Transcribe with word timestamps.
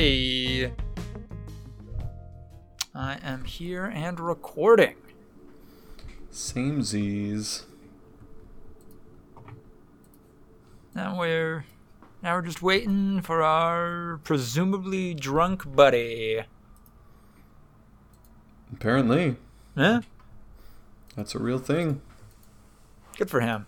Okay. 0.00 0.72
I 2.94 3.18
am 3.22 3.44
here 3.44 3.84
and 3.84 4.18
recording. 4.18 4.96
Same 6.30 6.82
Z's. 6.82 7.66
Now 10.94 11.18
we're 11.18 11.66
now 12.22 12.36
we're 12.36 12.40
just 12.40 12.62
waiting 12.62 13.20
for 13.20 13.42
our 13.42 14.20
presumably 14.24 15.12
drunk 15.12 15.70
buddy. 15.76 16.44
Apparently, 18.72 19.36
Yeah, 19.76 20.00
that's 21.14 21.34
a 21.34 21.38
real 21.38 21.58
thing. 21.58 22.00
good 23.18 23.28
for 23.28 23.40
him. 23.42 23.66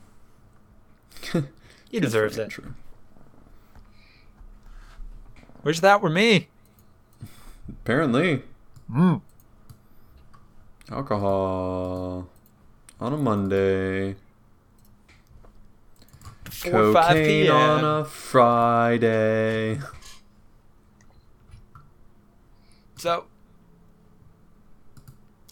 He 1.91 2.01
deserves 2.01 2.38
it. 2.38 2.49
True. 2.49 2.73
Wish 5.65 5.80
that 5.80 6.01
were 6.02 6.11
me. 6.11 6.48
Apparently, 7.69 8.43
Mm. 8.91 9.21
alcohol 10.91 12.29
on 13.01 13.12
a 13.12 13.16
Monday, 13.16 14.16
Before 16.45 16.93
5 16.93 17.07
cocaine 17.09 17.25
p.m. 17.47 17.55
on 17.57 17.85
a 18.01 18.05
Friday. 18.05 19.80
So, 22.97 23.24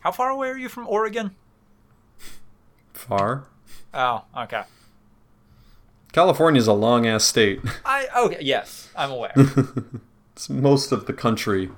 how 0.01 0.13
far 0.13 0.31
away 0.31 0.49
are 0.51 0.59
you 0.59 0.69
from 0.69 0.87
Oregon? 0.87 1.35
Far. 2.93 3.45
Oh, 3.95 4.25
okay. 4.37 4.63
California's 6.13 6.67
a 6.67 6.73
long 6.73 7.07
ass 7.07 7.25
state. 7.25 7.61
I 7.85 8.07
okay. 8.17 8.39
Yes, 8.41 8.91
I'm 8.97 9.11
aware. 9.11 9.33
it's 10.33 10.51
most 10.51 10.93
of 10.93 11.07
the 11.07 11.13
country, 11.13 11.71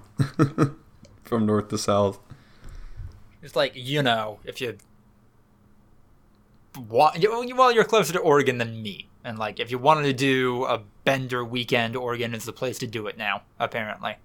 from 1.24 1.46
north 1.46 1.68
to 1.68 1.78
south. 1.78 2.18
It's 3.42 3.56
like 3.56 3.72
you 3.74 4.02
know, 4.02 4.38
if 4.44 4.60
you 4.60 4.78
want, 6.88 7.24
well, 7.56 7.72
you're 7.72 7.84
closer 7.84 8.12
to 8.12 8.20
Oregon 8.20 8.58
than 8.58 8.82
me, 8.82 9.08
and 9.24 9.38
like 9.38 9.60
if 9.60 9.70
you 9.70 9.78
wanted 9.78 10.04
to 10.04 10.12
do 10.12 10.64
a 10.64 10.82
bender 11.04 11.44
weekend, 11.44 11.96
Oregon 11.96 12.34
is 12.34 12.44
the 12.44 12.52
place 12.52 12.78
to 12.78 12.86
do 12.86 13.06
it 13.06 13.18
now. 13.18 13.42
Apparently, 13.58 14.16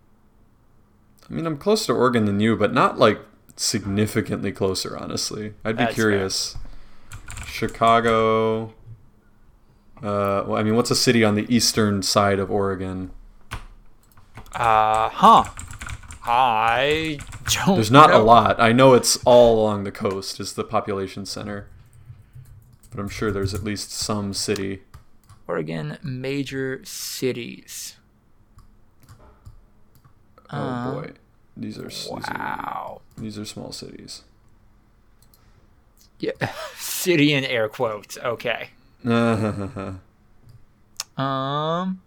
I 1.30 1.34
mean, 1.34 1.46
I'm 1.46 1.58
closer 1.58 1.88
to 1.88 1.94
Oregon 1.94 2.26
than 2.26 2.40
you, 2.40 2.56
but 2.56 2.74
not 2.74 2.98
like 2.98 3.20
significantly 3.58 4.52
closer, 4.52 4.98
honestly. 4.98 5.54
I'd 5.66 5.78
be 5.78 5.84
That's 5.84 5.96
curious. 5.96 6.56
Chicago. 7.46 8.74
Uh, 10.04 10.44
well, 10.48 10.56
I 10.58 10.64
mean, 10.64 10.76
what's 10.76 10.92
a 10.92 10.96
city 10.96 11.24
on 11.24 11.36
the 11.36 11.46
eastern 11.54 12.02
side 12.04 12.40
of 12.40 12.52
Oregon? 12.52 13.12
uh, 14.54 15.10
huh? 15.10 15.44
I 16.24 17.20
don't. 17.52 17.76
There's 17.76 17.92
not 17.92 18.12
a 18.12 18.18
lot. 18.20 18.60
I 18.60 18.74
know 18.74 18.94
it's 18.94 19.18
all 19.26 19.62
along 19.64 19.86
the 19.86 19.92
coast, 19.92 20.40
is 20.40 20.54
the 20.54 20.64
population 20.64 21.26
center. 21.26 21.68
But 22.92 23.00
I'm 23.00 23.10
sure 23.10 23.32
there's 23.32 23.54
at 23.54 23.64
least 23.64 23.92
some 23.92 24.34
city. 24.34 24.84
Oregon 25.48 25.98
major 26.04 26.82
cities. 26.84 27.96
Oh 30.52 30.58
Uh, 30.58 30.92
boy. 30.94 31.12
These 31.56 31.80
are, 31.80 31.84
these 31.88 32.08
are 32.10 32.18
Wow. 32.38 33.02
these 33.18 33.38
are 33.40 33.46
small 33.46 33.72
cities. 33.72 34.24
Yeah, 36.20 36.32
city 36.78 37.34
in 37.34 37.44
air 37.46 37.68
quotes. 37.70 38.18
Okay. 38.18 38.70
Um, 41.18 42.02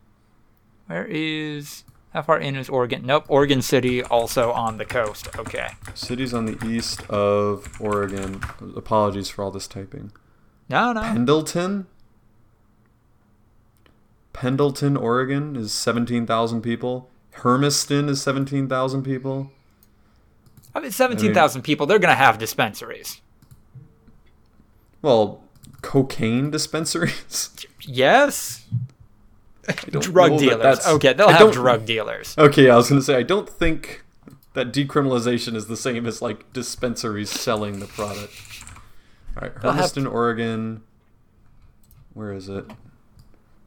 where 0.86 1.04
is 1.04 1.82
how 2.12 2.22
far 2.22 2.38
in 2.38 2.54
is 2.54 2.68
Oregon? 2.68 3.02
Nope, 3.04 3.24
Oregon 3.26 3.60
City 3.60 4.04
also 4.04 4.52
on 4.52 4.78
the 4.78 4.84
coast. 4.84 5.28
Okay. 5.36 5.70
Cities 5.94 6.32
on 6.32 6.46
the 6.46 6.64
east 6.64 7.02
of 7.10 7.80
Oregon. 7.80 8.40
Apologies 8.76 9.28
for 9.28 9.42
all 9.42 9.50
this 9.50 9.66
typing. 9.66 10.12
No, 10.68 10.92
no. 10.92 11.00
Pendleton. 11.00 11.86
Pendleton, 14.32 14.96
Oregon 14.96 15.56
is 15.56 15.72
17,000 15.72 16.62
people. 16.62 17.10
Hermiston 17.32 18.08
is 18.08 18.22
17,000 18.22 19.02
people. 19.02 19.50
I 20.74 20.80
mean, 20.80 20.92
seventeen 20.92 21.34
thousand 21.34 21.62
people. 21.62 21.86
They're 21.86 21.98
gonna 21.98 22.14
have 22.14 22.38
dispensaries. 22.38 23.20
Well, 25.02 25.42
cocaine 25.82 26.50
dispensaries. 26.50 27.50
Yes. 27.82 28.66
Drug 29.88 30.32
know 30.32 30.38
that 30.38 30.38
dealers. 30.38 30.86
Okay, 30.86 31.12
they'll 31.14 31.28
I 31.28 31.32
have 31.32 31.52
drug 31.52 31.86
dealers. 31.86 32.36
Okay, 32.36 32.68
I 32.68 32.76
was 32.76 32.90
going 32.90 33.00
to 33.00 33.04
say 33.04 33.16
I 33.16 33.22
don't 33.22 33.48
think 33.48 34.04
that 34.52 34.72
decriminalization 34.72 35.54
is 35.54 35.66
the 35.66 35.76
same 35.76 36.06
as 36.06 36.20
like 36.20 36.52
dispensaries 36.52 37.30
selling 37.30 37.80
the 37.80 37.86
product. 37.86 38.32
All 39.36 39.48
right, 39.48 39.52
Hermiston, 39.62 40.06
Oregon. 40.06 40.82
Where 42.12 42.32
is 42.32 42.48
it? 42.48 42.66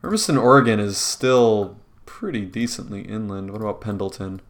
Hermiston, 0.03 0.37
Oregon 0.37 0.79
is 0.79 0.97
still 0.97 1.77
pretty 2.05 2.45
decently 2.45 3.01
inland. 3.01 3.51
What 3.51 3.61
about 3.61 3.81
Pendleton? 3.81 4.41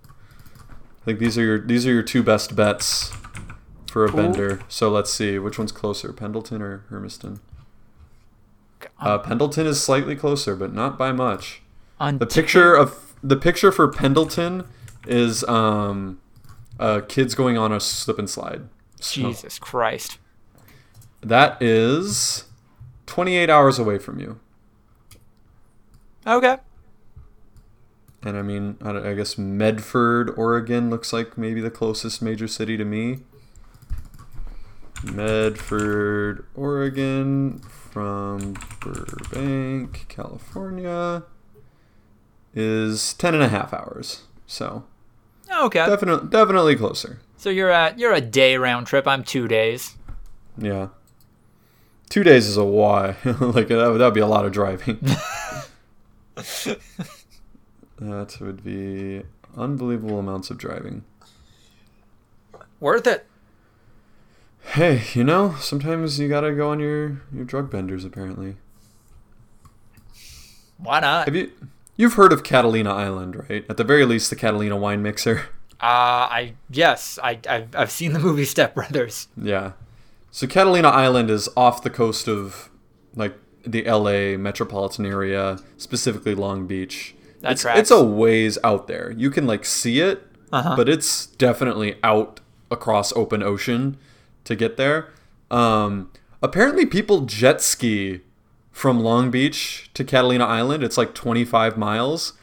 I 1.01 1.05
think 1.05 1.19
these 1.19 1.37
are 1.37 1.43
your 1.43 1.59
these 1.59 1.85
are 1.85 1.91
your 1.91 2.03
two 2.03 2.23
best 2.23 2.55
bets 2.55 3.11
for 3.87 4.05
a 4.05 4.11
bender. 4.11 4.61
So 4.67 4.89
let's 4.89 5.13
see 5.13 5.37
which 5.37 5.59
one's 5.59 5.71
closer, 5.71 6.11
Pendleton 6.11 6.61
or 6.61 6.85
Hermiston. 6.89 7.39
Uh, 8.99 9.17
Pendleton 9.19 9.65
is 9.67 9.81
slightly 9.81 10.15
closer, 10.15 10.55
but 10.55 10.73
not 10.73 10.97
by 10.97 11.11
much. 11.11 11.61
On 11.99 12.17
The 12.17 12.25
picture 12.25 12.75
of 12.75 13.13
the 13.23 13.35
picture 13.37 13.71
for 13.71 13.87
Pendleton 13.87 14.65
is 15.07 15.43
um, 15.45 16.19
uh, 16.79 17.01
kids 17.07 17.35
going 17.35 17.57
on 17.57 17.71
a 17.71 17.79
slip 17.79 18.19
and 18.19 18.29
slide. 18.29 18.67
So 18.99 19.21
Jesus 19.21 19.59
Christ. 19.59 20.17
that 21.21 21.61
is 21.61 22.45
28 23.05 23.49
hours 23.49 23.79
away 23.79 23.97
from 23.99 24.19
you. 24.19 24.39
Okay. 26.25 26.57
And 28.23 28.37
I 28.37 28.41
mean, 28.41 28.77
I, 28.81 29.09
I 29.09 29.13
guess 29.13 29.37
Medford, 29.37 30.31
Oregon 30.37 30.89
looks 30.89 31.11
like 31.11 31.37
maybe 31.37 31.59
the 31.59 31.69
closest 31.71 32.21
major 32.21 32.47
city 32.47 32.77
to 32.77 32.85
me. 32.85 33.19
Medford, 35.03 36.45
Oregon 36.55 37.61
from 37.93 38.55
Burbank, 38.79 40.07
California 40.09 41.21
is 42.55 43.13
10 43.13 43.35
and 43.35 43.43
a 43.43 43.49
half 43.49 43.71
hours. 43.71 44.23
So 44.47 44.85
oh, 45.51 45.67
Okay. 45.67 45.85
definitely, 45.85 46.27
definitely 46.29 46.75
closer. 46.75 47.19
So 47.37 47.51
you're 47.51 47.69
at 47.69 47.99
you're 47.99 48.13
a 48.13 48.19
day 48.21 48.57
round 48.57 48.87
trip. 48.87 49.07
I'm 49.07 49.23
two 49.23 49.47
days. 49.47 49.95
Yeah. 50.57 50.87
Two 52.09 52.23
days 52.23 52.47
is 52.47 52.57
a 52.57 52.63
why. 52.65 53.15
like 53.25 53.67
that 53.67 53.89
would 53.91 53.99
that'd 53.99 54.13
be 54.15 54.21
a 54.21 54.27
lot 54.27 54.45
of 54.45 54.51
driving. 54.51 54.97
that 57.99 58.37
would 58.39 58.63
be 58.63 59.21
unbelievable 59.55 60.17
amounts 60.17 60.49
of 60.49 60.57
driving. 60.57 61.03
Worth 62.79 63.05
it. 63.05 63.27
Hey, 64.63 65.03
you 65.13 65.23
know, 65.23 65.55
sometimes 65.59 66.19
you 66.19 66.27
gotta 66.27 66.53
go 66.53 66.69
on 66.71 66.79
your 66.79 67.21
your 67.33 67.45
drug 67.45 67.69
benders. 67.69 68.03
Apparently, 68.05 68.55
Why 70.77 70.99
not? 70.99 71.25
have 71.25 71.35
you 71.35 71.51
you've 71.95 72.13
heard 72.13 72.33
of 72.33 72.43
Catalina 72.43 72.91
Island, 72.93 73.45
right? 73.49 73.65
At 73.69 73.77
the 73.77 73.83
very 73.83 74.05
least, 74.05 74.29
the 74.29 74.35
Catalina 74.35 74.75
wine 74.77 75.01
mixer. 75.03 75.47
Uh, 75.81 76.31
I 76.31 76.53
yes, 76.71 77.19
I 77.21 77.39
I've, 77.47 77.75
I've 77.75 77.91
seen 77.91 78.13
the 78.13 78.19
movie 78.19 78.45
Step 78.55 78.73
Brothers. 78.73 79.27
Yeah. 79.37 79.73
So 80.31 80.47
Catalina 80.47 80.87
Island 80.89 81.29
is 81.29 81.47
off 81.55 81.83
the 81.83 81.91
coast 81.91 82.27
of 82.27 82.69
like 83.15 83.35
the 83.65 83.83
LA 83.83 84.37
metropolitan 84.37 85.05
area, 85.05 85.59
specifically 85.77 86.33
Long 86.33 86.65
Beach. 86.65 87.13
That 87.41 87.51
it's, 87.53 87.61
tracks. 87.61 87.79
it's 87.79 87.91
a 87.91 88.03
ways 88.03 88.57
out 88.63 88.87
there. 88.87 89.11
You 89.15 89.29
can 89.29 89.45
like 89.45 89.65
see 89.65 89.99
it, 89.99 90.25
Uh-huh. 90.51 90.75
but 90.75 90.89
it's 90.89 91.27
definitely 91.27 91.97
out 92.01 92.39
across 92.71 93.13
open 93.15 93.43
ocean 93.43 93.97
to 94.45 94.55
get 94.55 94.77
there. 94.77 95.09
Um, 95.51 96.11
apparently, 96.41 96.85
people 96.85 97.21
jet 97.21 97.61
ski 97.61 98.21
from 98.71 98.99
Long 98.99 99.29
Beach 99.31 99.89
to 99.93 100.03
Catalina 100.03 100.45
Island. 100.45 100.83
It's 100.83 100.97
like 100.97 101.13
25 101.13 101.77
miles. 101.77 102.33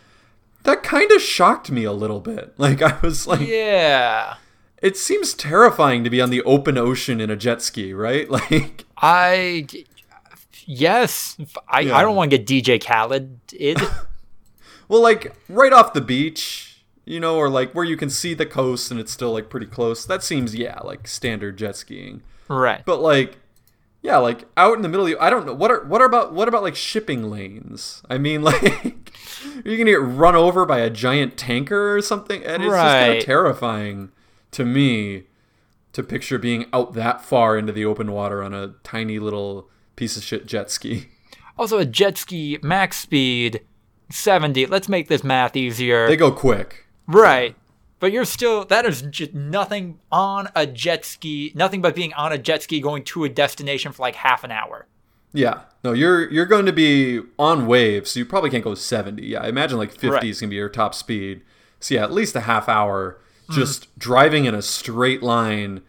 That 0.62 0.82
kind 0.82 1.10
of 1.10 1.20
shocked 1.22 1.70
me 1.70 1.84
a 1.84 1.92
little 1.92 2.20
bit. 2.20 2.54
Like 2.58 2.82
I 2.82 2.98
was 3.00 3.26
like, 3.26 3.46
Yeah. 3.48 4.34
it 4.82 4.96
seems 4.96 5.34
terrifying 5.34 6.04
to 6.04 6.10
be 6.10 6.20
on 6.20 6.30
the 6.30 6.42
open 6.42 6.76
ocean 6.78 7.20
in 7.20 7.30
a 7.30 7.36
jet 7.36 7.62
ski, 7.62 7.92
right? 7.94 8.28
Like, 8.50 8.84
I 8.96 9.66
yes, 10.66 11.36
I, 11.68 11.80
Yeah. 11.80 11.96
I 11.96 12.02
don't 12.02 12.14
want 12.14 12.30
to 12.30 12.38
get 12.38 12.46
DJ 12.46 12.82
Khaled. 12.84 13.40
Well, 14.88 15.02
like 15.02 15.32
right 15.48 15.72
off 15.72 15.92
the 15.92 16.00
beach, 16.00 16.69
you 17.10 17.18
know, 17.18 17.36
or 17.36 17.50
like 17.50 17.72
where 17.72 17.84
you 17.84 17.96
can 17.96 18.08
see 18.08 18.34
the 18.34 18.46
coast 18.46 18.92
and 18.92 19.00
it's 19.00 19.10
still 19.10 19.32
like 19.32 19.50
pretty 19.50 19.66
close. 19.66 20.04
That 20.04 20.22
seems, 20.22 20.54
yeah, 20.54 20.78
like 20.84 21.08
standard 21.08 21.58
jet 21.58 21.74
skiing. 21.74 22.22
right. 22.46 22.82
But 22.84 23.00
like, 23.00 23.38
yeah, 24.00 24.18
like 24.18 24.46
out 24.56 24.76
in 24.76 24.82
the 24.82 24.88
middle, 24.88 25.06
of, 25.06 25.16
I 25.20 25.28
don't 25.28 25.44
know 25.44 25.52
what 25.52 25.72
are 25.72 25.84
what 25.84 26.00
are 26.00 26.06
about 26.06 26.32
what 26.32 26.46
about 26.46 26.62
like 26.62 26.76
shipping 26.76 27.28
lanes? 27.28 28.02
I 28.08 28.16
mean, 28.16 28.42
like, 28.44 28.62
Are 28.62 29.68
you 29.68 29.76
gonna 29.76 29.90
get 29.90 30.00
run 30.00 30.36
over 30.36 30.64
by 30.64 30.78
a 30.78 30.88
giant 30.88 31.36
tanker 31.36 31.96
or 31.96 32.00
something? 32.00 32.44
And 32.44 32.62
it's 32.62 32.72
just 32.72 32.80
kind 32.80 33.18
of 33.18 33.24
terrifying 33.24 34.12
to 34.52 34.64
me 34.64 35.24
to 35.92 36.04
picture 36.04 36.38
being 36.38 36.66
out 36.72 36.92
that 36.94 37.24
far 37.24 37.58
into 37.58 37.72
the 37.72 37.84
open 37.84 38.12
water 38.12 38.40
on 38.40 38.54
a 38.54 38.74
tiny 38.84 39.18
little 39.18 39.68
piece 39.96 40.16
of 40.16 40.22
shit 40.22 40.46
jet 40.46 40.70
ski. 40.70 41.08
Also, 41.58 41.78
a 41.78 41.84
jet 41.84 42.16
ski 42.16 42.58
max 42.62 42.98
speed 42.98 43.62
70. 44.10 44.66
Let's 44.66 44.88
make 44.88 45.08
this 45.08 45.24
math 45.24 45.56
easier. 45.56 46.06
They 46.06 46.16
go 46.16 46.30
quick. 46.30 46.86
Right. 47.10 47.56
But 47.98 48.12
you're 48.12 48.24
still, 48.24 48.64
that 48.66 48.86
is 48.86 49.02
just 49.02 49.34
nothing 49.34 49.98
on 50.10 50.48
a 50.56 50.66
jet 50.66 51.04
ski, 51.04 51.52
nothing 51.54 51.82
but 51.82 51.94
being 51.94 52.14
on 52.14 52.32
a 52.32 52.38
jet 52.38 52.62
ski 52.62 52.80
going 52.80 53.04
to 53.04 53.24
a 53.24 53.28
destination 53.28 53.92
for 53.92 54.00
like 54.02 54.14
half 54.16 54.42
an 54.42 54.50
hour. 54.50 54.86
Yeah. 55.32 55.60
No, 55.84 55.92
you're 55.92 56.30
you're 56.30 56.46
going 56.46 56.66
to 56.66 56.72
be 56.72 57.20
on 57.38 57.66
waves, 57.66 58.10
so 58.12 58.18
you 58.20 58.26
probably 58.26 58.50
can't 58.50 58.64
go 58.64 58.74
70. 58.74 59.24
Yeah, 59.24 59.40
I 59.42 59.48
imagine 59.48 59.78
like 59.78 59.92
50 59.92 60.08
Right. 60.08 60.24
is 60.24 60.40
going 60.40 60.48
to 60.48 60.52
be 60.52 60.56
your 60.56 60.68
top 60.68 60.94
speed. 60.94 61.42
So 61.78 61.94
yeah, 61.94 62.02
at 62.04 62.12
least 62.12 62.34
a 62.36 62.40
half 62.40 62.68
hour 62.68 63.18
Mm. 63.48 63.54
just 63.54 63.98
driving 63.98 64.44
in 64.44 64.54
a 64.54 64.62
straight 64.62 65.22
line 65.22 65.80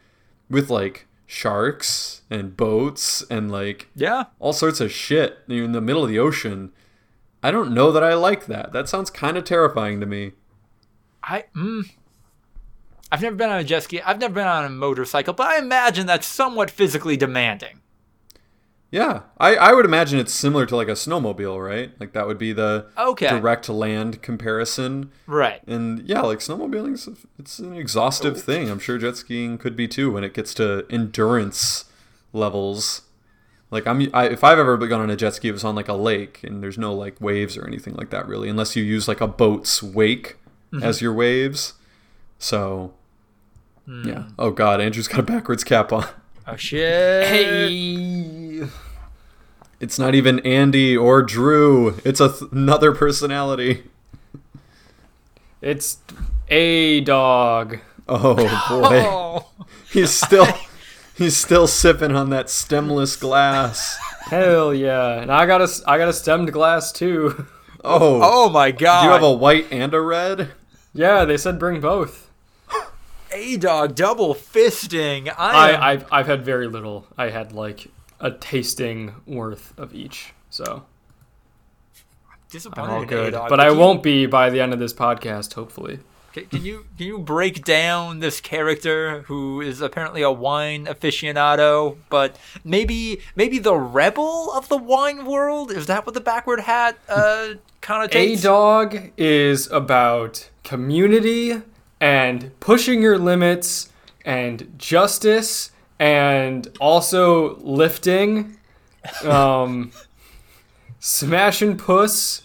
with 0.49 0.69
like 0.69 1.07
sharks 1.27 2.21
and 2.29 2.55
boats 2.57 3.23
and 3.29 3.51
like 3.51 3.87
Yeah. 3.95 4.25
all 4.39 4.53
sorts 4.53 4.79
of 4.81 4.91
shit 4.91 5.39
You're 5.47 5.65
in 5.65 5.71
the 5.71 5.81
middle 5.81 6.03
of 6.03 6.09
the 6.09 6.19
ocean. 6.19 6.71
I 7.43 7.51
don't 7.51 7.73
know 7.73 7.91
that 7.91 8.03
I 8.03 8.13
like 8.15 8.45
that. 8.47 8.71
That 8.73 8.87
sounds 8.89 9.09
kind 9.09 9.37
of 9.37 9.43
terrifying 9.43 9.99
to 9.99 10.05
me. 10.05 10.31
I, 11.23 11.45
mm, 11.55 11.89
I've 13.11 13.21
never 13.21 13.35
been 13.35 13.49
on 13.49 13.59
a 13.59 13.63
jet 13.63 13.83
ski. 13.83 14.01
I've 14.01 14.19
never 14.19 14.33
been 14.33 14.47
on 14.47 14.65
a 14.65 14.69
motorcycle, 14.69 15.33
but 15.33 15.47
I 15.47 15.59
imagine 15.59 16.05
that's 16.07 16.27
somewhat 16.27 16.71
physically 16.71 17.17
demanding. 17.17 17.79
Yeah, 18.89 19.21
I, 19.37 19.55
I 19.55 19.73
would 19.73 19.85
imagine 19.85 20.19
it's 20.19 20.33
similar 20.33 20.65
to 20.65 20.75
like 20.75 20.89
a 20.89 20.93
snowmobile, 20.93 21.65
right? 21.65 21.91
Like 21.97 22.11
that 22.11 22.27
would 22.27 22.37
be 22.37 22.51
the 22.51 22.87
Okay. 22.97 23.29
direct 23.29 23.69
land 23.69 24.21
comparison. 24.21 25.11
Right. 25.27 25.61
And 25.65 26.01
yeah, 26.01 26.21
like 26.21 26.39
snowmobiling, 26.39 27.17
it's 27.39 27.59
an 27.59 27.73
exhaustive 27.73 28.41
thing. 28.41 28.69
I'm 28.69 28.79
sure 28.79 28.97
jet 28.97 29.15
skiing 29.15 29.57
could 29.57 29.77
be 29.77 29.87
too 29.87 30.11
when 30.11 30.25
it 30.25 30.33
gets 30.33 30.53
to 30.55 30.85
endurance 30.89 31.85
levels. 32.33 33.03
Like 33.69 33.87
I'm, 33.87 34.09
I, 34.13 34.27
if 34.27 34.43
I've 34.43 34.59
ever 34.59 34.75
gone 34.75 34.99
on 34.99 35.09
a 35.09 35.15
jet 35.15 35.35
ski, 35.35 35.47
it 35.47 35.53
was 35.53 35.63
on 35.63 35.73
like 35.75 35.87
a 35.87 35.93
lake, 35.93 36.43
and 36.43 36.61
there's 36.61 36.77
no 36.77 36.93
like 36.93 37.19
waves 37.21 37.55
or 37.57 37.65
anything 37.65 37.93
like 37.93 38.09
that 38.09 38.27
really, 38.27 38.49
unless 38.49 38.75
you 38.75 38.83
use 38.83 39.07
like 39.07 39.21
a 39.21 39.27
boat's 39.27 39.81
wake 39.81 40.35
Mm-hmm. 40.73 40.83
as 40.83 41.01
your 41.01 41.13
waves. 41.13 41.73
So, 42.39 42.93
mm. 43.87 44.05
yeah. 44.05 44.23
Oh 44.39 44.51
God, 44.51 44.79
Andrew's 44.81 45.07
got 45.07 45.19
a 45.19 45.23
backwards 45.23 45.63
cap 45.63 45.91
on. 45.91 46.05
Oh, 46.47 46.55
shit. 46.55 47.27
Hey. 47.27 48.63
It's 49.79 49.97
not 49.99 50.15
even 50.15 50.39
Andy 50.39 50.95
or 50.97 51.21
Drew. 51.23 51.99
It's 52.05 52.19
a 52.19 52.29
th- 52.29 52.51
another 52.51 52.93
personality. 52.93 53.83
It's 55.61 55.97
a 56.49 57.01
dog. 57.01 57.79
Oh 58.07 58.35
boy. 58.35 59.03
Oh. 59.05 59.47
He's 59.91 60.09
still 60.11 60.47
he's 61.15 61.35
still 61.37 61.67
sipping 61.67 62.15
on 62.15 62.29
that 62.29 62.49
stemless 62.49 63.15
glass. 63.17 63.97
Hell 64.29 64.73
yeah! 64.73 65.21
And 65.21 65.29
I 65.31 65.45
got 65.45 65.61
a 65.61 65.67
I 65.85 65.97
got 65.97 66.07
a 66.07 66.13
stemmed 66.13 66.51
glass 66.53 66.91
too. 66.93 67.45
Oh, 67.83 68.19
Oh, 68.23 68.49
my 68.49 68.71
God. 68.71 69.01
do 69.01 69.07
you 69.07 69.11
have 69.13 69.23
a 69.23 69.33
white 69.33 69.67
and 69.71 69.93
a 69.93 69.99
red? 69.99 70.51
Yeah, 70.93 71.25
they 71.25 71.37
said 71.37 71.57
bring 71.59 71.79
both. 71.81 72.29
A 73.33 73.57
dog 73.57 73.95
double 73.95 74.35
fisting. 74.35 75.33
I, 75.37 75.51
I 75.51 75.69
am 75.71 75.81
I've, 75.81 76.05
I've 76.11 76.27
had 76.27 76.43
very 76.43 76.67
little. 76.67 77.07
I 77.17 77.29
had 77.29 77.53
like 77.53 77.87
a 78.19 78.31
tasting 78.31 79.15
worth 79.25 79.73
of 79.79 79.95
each, 79.95 80.33
so 80.49 80.83
disappointed 82.49 82.89
I'm 82.89 82.95
all 82.99 83.05
good. 83.05 83.33
But 83.33 83.59
I 83.59 83.69
you- 83.69 83.77
won't 83.77 84.03
be 84.03 84.25
by 84.25 84.49
the 84.49 84.59
end 84.59 84.73
of 84.73 84.79
this 84.79 84.93
podcast, 84.93 85.53
hopefully. 85.53 85.99
Can, 86.33 86.45
can 86.45 86.63
you 86.63 86.85
can 86.97 87.07
you 87.07 87.19
break 87.19 87.65
down 87.65 88.19
this 88.19 88.39
character 88.39 89.23
who 89.23 89.59
is 89.59 89.81
apparently 89.81 90.21
a 90.21 90.31
wine 90.31 90.85
aficionado, 90.85 91.97
but 92.09 92.37
maybe 92.63 93.19
maybe 93.35 93.59
the 93.59 93.75
rebel 93.75 94.49
of 94.53 94.69
the 94.69 94.77
wine 94.77 95.25
world? 95.25 95.71
Is 95.71 95.87
that 95.87 96.05
what 96.05 96.13
the 96.13 96.21
backward 96.21 96.61
hat 96.61 96.97
uh, 97.09 97.55
kind 97.81 98.05
of 98.05 98.11
takes? 98.11 98.41
A 98.41 98.43
dog 98.43 99.11
is 99.17 99.69
about 99.71 100.49
community 100.63 101.61
and 101.99 102.51
pushing 102.59 103.01
your 103.01 103.17
limits 103.17 103.89
and 104.25 104.73
justice 104.77 105.71
and 105.99 106.67
also 106.79 107.55
lifting, 107.57 108.57
um, 109.23 109.91
smashing 110.99 111.77
puss 111.77 112.43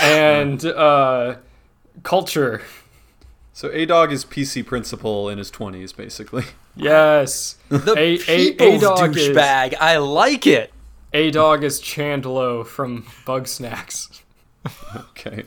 and 0.00 0.64
uh, 0.64 1.36
culture. 2.02 2.62
So 3.52 3.70
A 3.72 3.84
Dog 3.84 4.12
is 4.12 4.24
PC 4.24 4.64
principal 4.64 5.28
in 5.28 5.38
his 5.38 5.50
twenties, 5.50 5.92
basically. 5.92 6.44
Yes. 6.76 7.56
The 7.68 7.94
A- 7.96 8.14
A- 8.14 8.52
people's 8.52 8.82
A-Dog 8.82 9.16
is- 9.16 9.28
douchebag. 9.28 9.74
I 9.80 9.96
like 9.98 10.46
it. 10.46 10.72
A 11.12 11.32
dog 11.32 11.64
is 11.64 11.80
Chandlo 11.80 12.64
from 12.64 13.04
Bug 13.26 13.44
Snax. 13.46 14.20
Okay. 14.94 15.44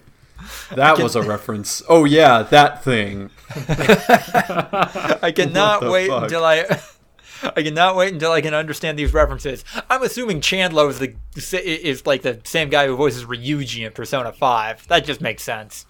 That 0.76 1.00
was 1.00 1.16
a 1.16 1.22
reference. 1.22 1.84
Oh 1.88 2.06
yeah, 2.06 2.44
that 2.44 2.84
thing. 2.84 3.30
I 5.22 5.32
cannot 5.36 5.84
wait 5.84 6.10
fuck? 6.10 6.24
until 6.24 6.44
I. 6.44 6.82
I 7.44 7.62
cannot 7.62 7.98
wait 7.98 8.14
until 8.14 8.32
I 8.32 8.40
can 8.40 8.54
understand 8.54 8.98
these 8.98 9.14
references. 9.14 9.66
I'm 9.90 10.02
assuming 10.02 10.40
Chandler 10.40 10.90
is 10.90 11.00
the 11.00 11.16
is 11.36 12.06
like 12.08 12.22
the 12.22 12.40
same 12.46 12.70
guy 12.70 12.88
who 12.88 12.96
voices 12.96 13.26
Ryuji 13.26 13.86
in 13.86 13.92
Persona 13.92 14.32
5. 14.32 14.88
That 14.88 15.04
just 15.04 15.20
makes 15.20 15.44
sense. 15.44 15.86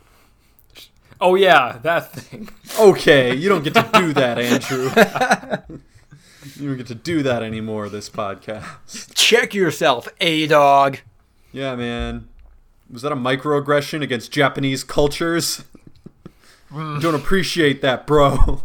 Oh 1.21 1.35
yeah, 1.35 1.79
that 1.83 2.11
thing. 2.11 2.50
Okay, 2.79 3.35
you 3.35 3.50
don't 3.50 3.63
get 3.63 3.75
to 3.75 3.88
do 3.94 4.13
that, 4.13 4.39
Andrew. 4.39 4.89
you 6.55 6.69
don't 6.69 6.77
get 6.77 6.88
to 6.88 6.95
do 6.95 7.21
that 7.23 7.44
anymore 7.44 7.88
this 7.88 8.09
podcast. 8.09 9.13
Check 9.13 9.53
yourself, 9.53 10.07
A 10.19 10.47
dog. 10.47 11.00
Yeah, 11.51 11.75
man. 11.75 12.29
Was 12.89 13.01
that 13.01 13.12
a 13.12 13.15
microaggression 13.15 14.01
against 14.01 14.31
Japanese 14.31 14.83
cultures? 14.83 15.63
Don't 16.71 17.15
appreciate 17.15 17.81
that, 17.81 18.07
bro. 18.07 18.63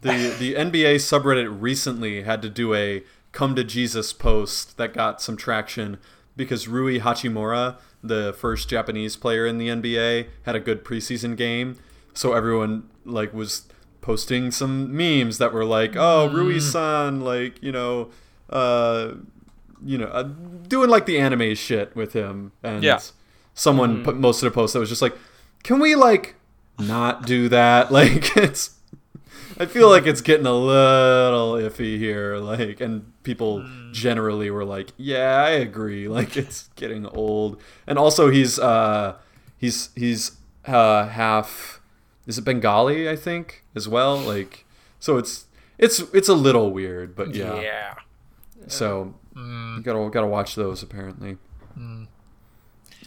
the 0.00 0.34
the 0.38 0.54
NBA 0.54 0.96
subreddit 0.96 1.56
recently 1.60 2.22
had 2.22 2.42
to 2.42 2.48
do 2.48 2.74
a 2.74 3.04
come 3.32 3.54
to 3.54 3.62
Jesus 3.62 4.12
post 4.12 4.76
that 4.76 4.92
got 4.92 5.20
some 5.20 5.36
traction 5.36 5.98
because 6.36 6.66
Rui 6.68 6.98
Hachimura, 6.98 7.76
the 8.02 8.34
first 8.38 8.68
Japanese 8.68 9.16
player 9.16 9.46
in 9.46 9.58
the 9.58 9.68
NBA, 9.68 10.28
had 10.42 10.56
a 10.56 10.60
good 10.60 10.84
preseason 10.84 11.36
game. 11.36 11.76
So 12.14 12.32
everyone 12.32 12.88
like 13.04 13.32
was 13.32 13.68
posting 14.00 14.50
some 14.50 14.96
memes 14.96 15.38
that 15.38 15.52
were 15.52 15.64
like, 15.64 15.94
"Oh, 15.96 16.28
Rui-san, 16.28 17.20
like, 17.20 17.62
you 17.62 17.72
know, 17.72 18.10
uh 18.50 19.14
you 19.84 19.98
know, 19.98 20.06
uh, 20.06 20.22
doing 20.68 20.88
like 20.90 21.06
the 21.06 21.18
anime 21.18 21.54
shit 21.54 21.94
with 21.96 22.12
him, 22.12 22.52
and 22.62 22.82
Yeah. 22.82 23.00
someone 23.54 24.02
put 24.04 24.16
most 24.16 24.42
of 24.42 24.50
the 24.50 24.54
post 24.54 24.72
that 24.74 24.80
was 24.80 24.88
just 24.88 25.02
like, 25.02 25.16
"Can 25.62 25.78
we 25.80 25.94
like 25.94 26.34
not 26.78 27.26
do 27.26 27.48
that?" 27.48 27.90
Like 27.92 28.36
it's, 28.36 28.70
I 29.58 29.66
feel 29.66 29.88
like 29.88 30.06
it's 30.06 30.20
getting 30.20 30.46
a 30.46 30.52
little 30.52 31.52
iffy 31.54 31.98
here, 31.98 32.36
like, 32.36 32.80
and 32.80 33.12
people 33.22 33.64
generally 33.92 34.50
were 34.50 34.64
like, 34.64 34.90
"Yeah, 34.96 35.42
I 35.44 35.50
agree." 35.50 36.08
Like 36.16 36.36
it's 36.36 36.68
getting 36.76 37.06
old, 37.06 37.60
and 37.86 37.98
also 37.98 38.30
he's 38.30 38.58
uh 38.58 39.16
he's 39.58 39.90
he's 39.94 40.32
uh 40.66 41.06
half 41.08 41.80
is 42.26 42.38
it 42.38 42.44
Bengali 42.44 43.08
I 43.08 43.14
think 43.16 43.64
as 43.74 43.88
well, 43.88 44.16
like 44.18 44.64
so 44.98 45.16
it's 45.16 45.46
it's 45.78 46.00
it's 46.12 46.28
a 46.28 46.34
little 46.34 46.70
weird, 46.70 47.14
but 47.14 47.34
yeah. 47.34 47.60
yeah. 47.60 47.94
So 48.68 49.14
you 49.36 49.80
gotta 49.82 50.08
gotta 50.10 50.26
watch 50.26 50.54
those 50.54 50.82
apparently. 50.82 51.36
Um, 51.76 52.08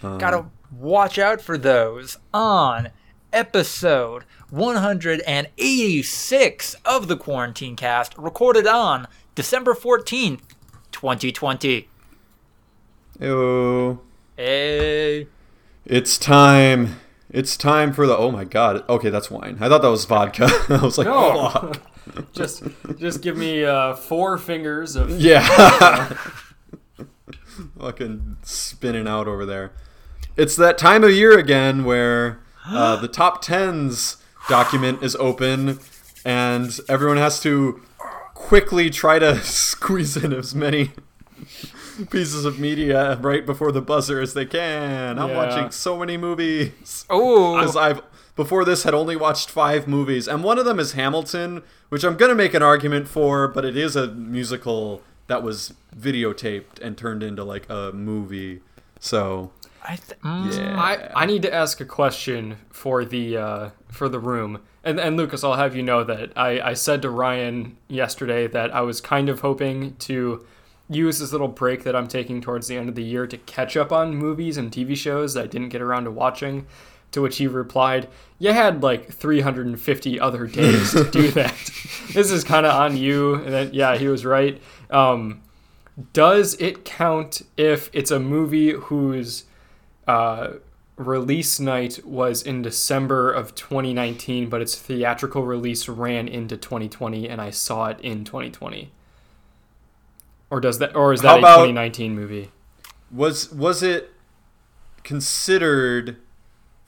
Gotta 0.02 0.46
watch 0.72 1.18
out 1.20 1.42
for 1.42 1.58
those 1.58 2.18
on 2.34 2.90
episode 3.34 4.24
186 4.50 6.76
of 6.86 7.08
the 7.08 7.18
Quarantine 7.18 7.76
Cast, 7.76 8.16
recorded 8.18 8.66
on 8.68 9.08
December 9.36 9.74
14th, 9.74 10.40
2020. 10.92 11.88
ew. 13.20 14.00
Hey. 14.38 15.28
It's 15.86 16.18
time. 16.18 17.00
It's 17.30 17.58
time 17.58 17.92
for 17.94 18.08
the. 18.08 18.18
Oh 18.18 18.32
my 18.32 18.44
god. 18.46 18.84
Okay, 18.90 19.10
that's 19.10 19.30
wine. 19.30 19.58
I 19.60 19.68
thought 19.70 19.82
that 19.82 19.90
was 19.90 20.06
vodka. 20.06 20.48
I 20.70 20.78
was 20.82 20.98
like, 20.98 21.08
No. 21.08 21.50
fuck. 21.50 21.82
just 22.34 22.64
just 22.98 23.22
give 23.22 23.38
me 23.38 23.64
uh, 23.66 23.96
four 23.96 24.38
fingers 24.38 24.96
of 24.96 25.12
Yeah. 25.20 26.16
Fucking 27.80 28.38
spinning 28.44 29.08
out 29.08 29.28
over 29.28 29.46
there. 29.46 29.72
It's 30.38 30.56
that 30.56 30.78
time 30.78 31.04
of 31.04 31.12
year 31.12 31.38
again 31.38 31.84
where 31.84 32.40
uh, 32.66 32.96
the 32.98 33.08
top 33.10 33.42
tens 33.42 34.18
document 34.48 35.04
is 35.04 35.16
open 35.18 35.80
and 36.26 36.78
everyone 36.88 37.18
has 37.18 37.40
to 37.42 37.82
quickly 38.34 38.90
try 38.90 39.20
to 39.20 39.40
squeeze 39.44 40.16
in 40.18 40.32
as 40.34 40.56
many 40.56 40.92
pieces 42.10 42.46
of 42.46 42.60
media 42.60 43.18
right 43.22 43.46
before 43.46 43.72
the 43.74 43.82
buzzer 43.82 44.22
as 44.22 44.34
they 44.34 44.46
can. 44.46 45.20
I'm 45.20 45.30
Yeah. 45.30 45.36
watching 45.38 45.72
so 45.72 45.98
many 45.98 46.16
movies. 46.16 47.06
Oh, 47.10 47.58
Because 47.58 47.76
I've 47.76 48.02
before 48.40 48.64
this 48.64 48.84
had 48.84 48.94
only 48.94 49.18
watched 49.18 49.50
five 49.50 49.86
movies, 49.86 50.26
and 50.26 50.46
one 50.46 50.58
of 50.58 50.64
them 50.64 50.80
is 50.80 50.94
Hamilton, 50.94 51.62
which 51.90 52.06
I'm 52.06 52.16
gonna 52.16 52.36
make 52.36 52.54
an 52.54 52.64
argument 52.64 53.10
for, 53.10 53.50
but 53.50 53.66
it 53.66 53.76
is 53.76 53.98
a 53.98 54.08
musical 54.08 55.02
that 55.28 55.44
was 55.44 55.74
videotaped 55.94 56.80
and 56.82 56.98
turned 56.98 57.22
into 57.22 57.44
like 57.44 57.70
a 57.70 57.92
movie. 57.92 58.62
So 58.98 59.52
I 59.84 59.98
th- 59.98 60.22
mm, 60.22 60.58
yeah, 60.58 60.82
I, 60.82 61.24
I 61.24 61.26
need 61.26 61.42
to 61.42 61.54
ask 61.54 61.82
a 61.82 61.86
question 61.86 62.56
for 62.70 63.04
the 63.04 63.36
uh, 63.36 63.70
for 63.90 64.08
the 64.08 64.20
room. 64.20 64.62
And, 64.86 65.02
and 65.02 65.18
Lucas, 65.18 65.44
I'll 65.44 65.56
have 65.56 65.76
you 65.76 65.84
know 65.84 66.06
that 66.06 66.32
I, 66.38 66.62
I 66.62 66.74
said 66.76 67.02
to 67.02 67.10
Ryan 67.10 67.76
yesterday 67.90 68.48
that 68.48 68.74
I 68.74 68.80
was 68.80 69.02
kind 69.02 69.28
of 69.28 69.42
hoping 69.42 69.98
to 69.98 70.46
use 70.90 71.20
this 71.20 71.34
little 71.34 71.50
break 71.50 71.84
that 71.84 71.94
I'm 71.94 72.08
taking 72.08 72.40
towards 72.40 72.70
the 72.70 72.78
end 72.78 72.88
of 72.88 72.96
the 72.96 73.04
year 73.04 73.28
to 73.28 73.38
catch 73.38 73.76
up 73.76 73.92
on 73.92 74.16
movies 74.16 74.56
and 74.56 74.72
TV 74.72 74.96
shows 74.96 75.34
that 75.34 75.44
I 75.44 75.48
didn't 75.48 75.70
get 75.70 75.82
around 75.82 76.06
to 76.06 76.12
watching. 76.12 76.68
To 77.14 77.22
which 77.22 77.38
he 77.38 77.48
replied, 77.48 78.08
You 78.38 78.54
had 78.54 78.84
like 78.84 79.12
350 79.12 80.20
other 80.20 80.46
days 80.46 80.92
to 80.92 81.10
do 81.10 81.32
that. 81.32 81.56
this 82.14 82.32
is 82.32 82.44
kind 82.44 82.66
of 82.66 82.74
on 82.74 82.98
you. 82.98 83.36
And 83.36 83.54
then, 83.54 83.70
yeah, 83.74 83.98
he 83.98 84.08
was 84.08 84.26
right. 84.26 84.62
Um, 84.92 85.42
does 86.14 86.54
it 86.56 86.86
count 86.86 87.42
if 87.58 87.90
it's 87.94 88.12
a 88.12 88.20
movie 88.20 88.72
whose 88.72 89.46
uh, 90.08 90.54
release 90.98 91.60
night 91.60 92.06
was 92.06 92.44
in 92.44 92.62
December 92.62 93.32
of 93.32 93.56
2019, 93.56 94.50
but 94.50 94.62
its 94.62 94.76
theatrical 94.76 95.46
release 95.46 95.88
ran 95.88 96.28
into 96.28 96.58
2020, 96.58 97.28
and 97.28 97.42
I 97.42 97.50
saw 97.50 97.88
it 97.88 98.00
in 98.02 98.24
2020. 98.24 98.92
Or 100.52 100.60
does 100.60 100.80
that, 100.80 100.96
or 100.96 101.14
is 101.14 101.22
that 101.22 101.42
How 101.42 101.64
a 101.64 101.68
2019 101.68 102.16
movie? 102.16 102.52
was 103.12 103.52
was 103.52 103.82
it 103.82 104.12
considered 105.04 106.18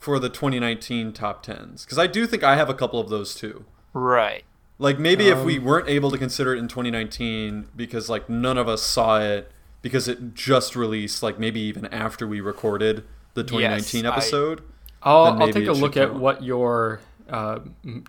for 0.02 0.18
the 0.18 0.28
2019 0.28 1.12
top 1.12 1.42
tens? 1.42 1.84
Because 1.84 1.98
I 1.98 2.06
do 2.06 2.26
think 2.26 2.42
I 2.42 2.56
have 2.56 2.68
a 2.68 2.74
couple 2.74 3.00
of 3.00 3.08
those 3.08 3.34
too. 3.34 3.64
right. 3.92 4.44
Like 4.78 4.98
maybe 4.98 5.28
if 5.28 5.44
we 5.44 5.58
Um, 5.58 5.64
weren't 5.64 5.88
able 5.88 6.10
to 6.10 6.18
consider 6.18 6.54
it 6.54 6.58
in 6.58 6.66
2019 6.66 7.68
because 7.76 8.08
like 8.08 8.28
none 8.28 8.58
of 8.58 8.68
us 8.68 8.82
saw 8.82 9.20
it 9.20 9.52
because 9.80 10.08
it 10.08 10.34
just 10.34 10.74
released 10.74 11.22
like 11.22 11.38
maybe 11.38 11.60
even 11.60 11.86
after 11.86 12.26
we 12.26 12.40
recorded 12.40 13.04
the 13.34 13.44
2019 13.44 14.04
Yes, 14.04 14.12
episode. 14.12 14.62
I'll, 15.02 15.24
I'll 15.26 15.34
maybe 15.34 15.52
take 15.52 15.68
a 15.68 15.72
look 15.72 15.96
at 15.96 16.14
what 16.14 16.42
your 16.42 17.00
uh, 17.28 17.60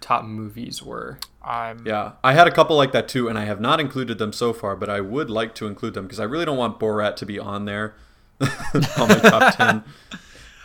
top 0.02 0.26
movies 0.26 0.82
were. 0.82 1.20
I'm 1.44 1.86
Yeah, 1.86 2.14
I 2.24 2.34
had 2.34 2.48
a 2.48 2.52
couple 2.52 2.76
like 2.76 2.92
that 2.94 3.08
too, 3.08 3.28
and 3.28 3.38
I 3.38 3.46
have 3.46 3.60
not 3.62 3.80
included 3.80 4.18
them 4.18 4.34
so 4.34 4.54
far, 4.54 4.76
but 4.76 4.90
I 4.90 5.02
would 5.02 5.30
like 5.30 5.54
to 5.56 5.68
include 5.68 5.94
them 5.94 6.06
because 6.06 6.20
I 6.20 6.24
really 6.24 6.46
don't 6.46 6.58
want 6.58 6.80
Borat 6.80 7.16
to 7.18 7.26
be 7.26 7.38
on 7.38 7.66
there 7.66 7.96
on 8.42 9.10
my 9.10 9.20
top 9.20 9.56
ten. 9.56 9.84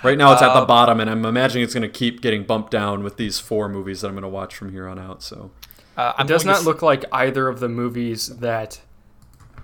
Right 0.02 0.16
now, 0.16 0.32
it's 0.32 0.42
at 0.42 0.54
the 0.54 0.60
Uh, 0.60 0.64
bottom, 0.66 1.00
and 1.00 1.10
I'm 1.10 1.24
imagining 1.24 1.64
it's 1.64 1.74
going 1.74 1.82
to 1.82 1.88
keep 1.88 2.20
getting 2.20 2.44
bumped 2.44 2.70
down 2.70 3.02
with 3.02 3.16
these 3.16 3.40
four 3.40 3.68
movies 3.68 4.00
that 4.00 4.08
I'm 4.08 4.14
going 4.14 4.22
to 4.22 4.28
watch 4.28 4.54
from 4.54 4.70
here 4.72 4.86
on 4.86 4.98
out. 4.98 5.22
So, 5.22 5.50
Uh, 5.96 6.12
It 6.20 6.28
does 6.28 6.44
going 6.44 6.54
to 6.54 6.60
not 6.62 6.64
look 6.66 6.80
like 6.82 7.04
either 7.10 7.48
of 7.48 7.58
the 7.58 7.68
movies 7.68 8.28
that 8.38 8.80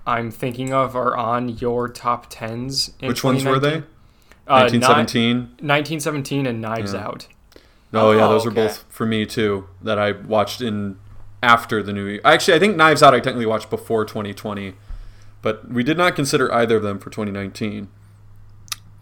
I'm 0.05 0.29
thinking 0.31 0.73
of 0.73 0.93
are 0.95 1.15
on 1.15 1.47
your 1.57 1.87
top 1.87 2.27
tens. 2.29 2.91
In 2.99 3.07
which 3.07 3.23
ones 3.23 3.45
were 3.45 3.59
they? 3.59 3.77
Uh, 4.47 4.67
1917. 4.67 5.37
1917 5.61 6.45
and 6.45 6.59
Knives 6.61 6.93
Yeah. 6.93 7.05
Out. 7.05 7.27
Oh, 7.93 8.11
yeah, 8.11 8.25
Oh, 8.25 8.29
those 8.29 8.45
are 8.45 8.49
okay. 8.51 8.67
both 8.67 8.83
for 8.89 9.05
me 9.05 9.25
too. 9.25 9.67
That 9.81 9.97
I 9.97 10.11
watched 10.11 10.59
in 10.61 10.97
after 11.41 11.81
the 11.81 11.93
new 11.93 12.05
year. 12.05 12.19
Actually, 12.25 12.55
I 12.55 12.59
think 12.59 12.75
Knives 12.75 13.01
Out 13.01 13.13
I 13.13 13.19
technically 13.21 13.45
watched 13.45 13.69
before 13.69 14.03
2020, 14.03 14.73
but 15.41 15.71
we 15.71 15.81
did 15.83 15.97
not 15.97 16.15
consider 16.15 16.53
either 16.53 16.75
of 16.75 16.83
them 16.83 16.99
for 16.99 17.09
2019. 17.09 17.87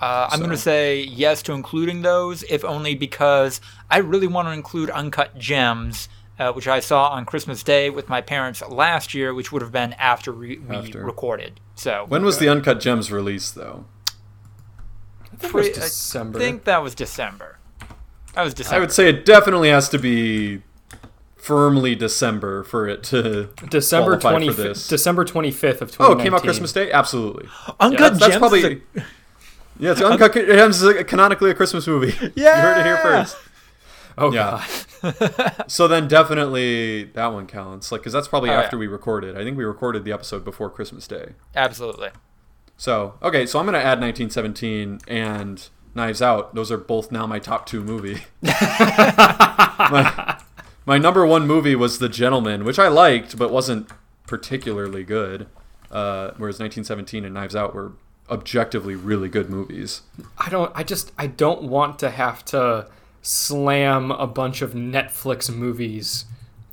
Uh, 0.01 0.27
I'm 0.31 0.39
going 0.39 0.51
to 0.51 0.57
say 0.57 1.01
yes 1.01 1.41
to 1.43 1.53
including 1.53 2.01
those, 2.01 2.43
if 2.43 2.65
only 2.65 2.93
because 2.95 3.61
I 3.89 3.99
really 3.99 4.27
want 4.27 4.47
to 4.47 4.51
include 4.51 4.89
Uncut 4.89 5.37
Gems, 5.37 6.09
uh, 6.39 6.51
which 6.51 6.67
I 6.67 6.79
saw 6.81 7.09
on 7.09 7.25
Christmas 7.25 7.63
Day 7.63 7.89
with 7.89 8.09
my 8.09 8.19
parents 8.19 8.61
last 8.67 9.13
year, 9.13 9.33
which 9.33 9.51
would 9.51 9.61
have 9.61 9.71
been 9.71 9.93
after 9.93 10.33
we, 10.33 10.57
we 10.57 10.91
recorded. 10.93 11.59
So 11.75 12.05
When 12.07 12.25
was 12.25 12.39
the 12.39 12.49
Uncut 12.49 12.79
Gems 12.81 13.11
released 13.11 13.55
though? 13.55 13.85
I 15.21 15.35
think 15.37 15.43
it 15.43 15.51
Pre- 15.51 15.69
was 15.69 15.77
December. 15.77 16.39
I 16.39 16.41
think 16.41 16.63
that 16.65 16.83
was 16.83 16.95
December. 16.95 17.57
That 18.35 18.43
was 18.43 18.53
December. 18.53 18.75
I 18.75 18.79
would 18.79 18.91
say 18.91 19.07
it 19.09 19.25
definitely 19.25 19.69
has 19.69 19.89
to 19.89 19.99
be 19.99 20.63
firmly 21.35 21.93
December 21.95 22.63
for 22.63 22.87
it 22.87 23.03
to 23.03 23.49
December 23.69 24.17
20 24.17 24.47
for 24.49 24.53
this. 24.53 24.87
December 24.87 25.25
25th 25.25 25.81
of 25.81 25.91
2019. 25.91 26.05
Oh, 26.05 26.11
it 26.19 26.23
came 26.23 26.33
out 26.33 26.41
Christmas 26.41 26.71
Day? 26.73 26.91
Absolutely. 26.91 27.47
Uncut 27.79 27.99
Yeah, 27.99 28.09
That's 28.09 28.25
Gems. 28.27 28.37
probably 28.37 28.59
is 28.59 28.65
a- 28.97 29.03
Yeah, 29.79 29.91
it's 29.91 30.01
Uncut 30.01 30.35
is 30.37 30.83
like 30.83 31.07
canonically 31.07 31.49
a 31.51 31.53
Christmas 31.53 31.87
movie. 31.87 32.13
Yeah, 32.35 32.55
you 32.57 32.61
heard 32.61 32.77
it 32.79 32.85
here 32.85 32.97
first. 32.97 33.37
Oh 34.17 34.31
Yeah. 34.31 34.63
god. 35.01 35.65
So 35.67 35.87
then 35.87 36.07
definitely 36.07 37.05
that 37.13 37.27
one 37.33 37.47
counts. 37.47 37.91
Like 37.91 38.03
cuz 38.03 38.13
that's 38.13 38.27
probably 38.27 38.51
Oh, 38.51 38.53
after 38.53 38.75
yeah. 38.75 38.81
we 38.81 38.87
recorded. 38.87 39.35
I 39.37 39.43
think 39.43 39.57
we 39.57 39.63
recorded 39.65 40.03
the 40.05 40.11
episode 40.11 40.45
before 40.45 40.69
Christmas 40.69 41.07
Day. 41.07 41.33
Absolutely. 41.55 42.09
So, 42.77 43.13
okay, 43.21 43.45
so 43.45 43.59
I'm 43.59 43.65
going 43.65 43.73
to 43.73 43.79
add 43.79 44.01
1917 44.01 44.99
and 45.07 45.69
Knives 45.93 46.21
Out. 46.23 46.55
Those 46.55 46.71
are 46.71 46.77
both 46.77 47.11
now 47.11 47.27
my 47.27 47.37
top 47.39 47.65
2 47.67 47.83
movie. 47.83 48.23
my, 48.41 50.37
my 50.85 50.97
number 50.97 51.25
1 51.25 51.45
movie 51.47 51.75
was 51.75 51.99
The 51.99 52.09
Gentlemen, 52.09 52.63
which 52.65 52.79
I 52.79 52.87
liked 52.87 53.37
but 53.37 53.51
wasn't 53.51 53.89
particularly 54.27 55.03
good. 55.03 55.47
Uh, 55.91 56.31
whereas 56.37 56.59
1917 56.59 57.23
and 57.25 57.33
Knives 57.35 57.55
Out 57.55 57.75
were 57.75 57.91
objectively 58.29 58.95
really 58.95 59.29
good 59.29 59.49
movies. 59.49 60.01
I 60.37 60.49
don't 60.49 60.71
I 60.75 60.83
just 60.83 61.11
I 61.17 61.27
don't 61.27 61.63
want 61.63 61.99
to 61.99 62.09
have 62.09 62.43
to 62.45 62.87
slam 63.21 64.11
a 64.11 64.27
bunch 64.27 64.61
of 64.61 64.73
Netflix 64.73 65.53
movies 65.53 66.25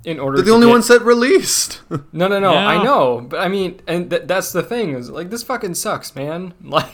in 0.05 0.19
order 0.19 0.39
They're 0.39 0.45
the 0.47 0.51
to 0.51 0.55
only 0.55 0.67
get- 0.67 0.73
ones 0.73 0.89
that 0.89 1.03
released. 1.03 1.81
No, 2.13 2.27
no, 2.29 2.39
no. 2.41 2.55
I 2.55 2.83
know, 2.83 3.21
but 3.21 3.41
I 3.41 3.49
mean, 3.49 3.81
and 3.87 4.09
th- 4.11 4.23
that's 4.27 4.53
the 4.53 4.63
thing 4.63 4.95
is 4.95 5.11
like 5.11 5.31
this 5.31 5.43
fucking 5.43 5.75
sucks, 5.75 6.15
man. 6.15 6.55
Like, 6.65 6.89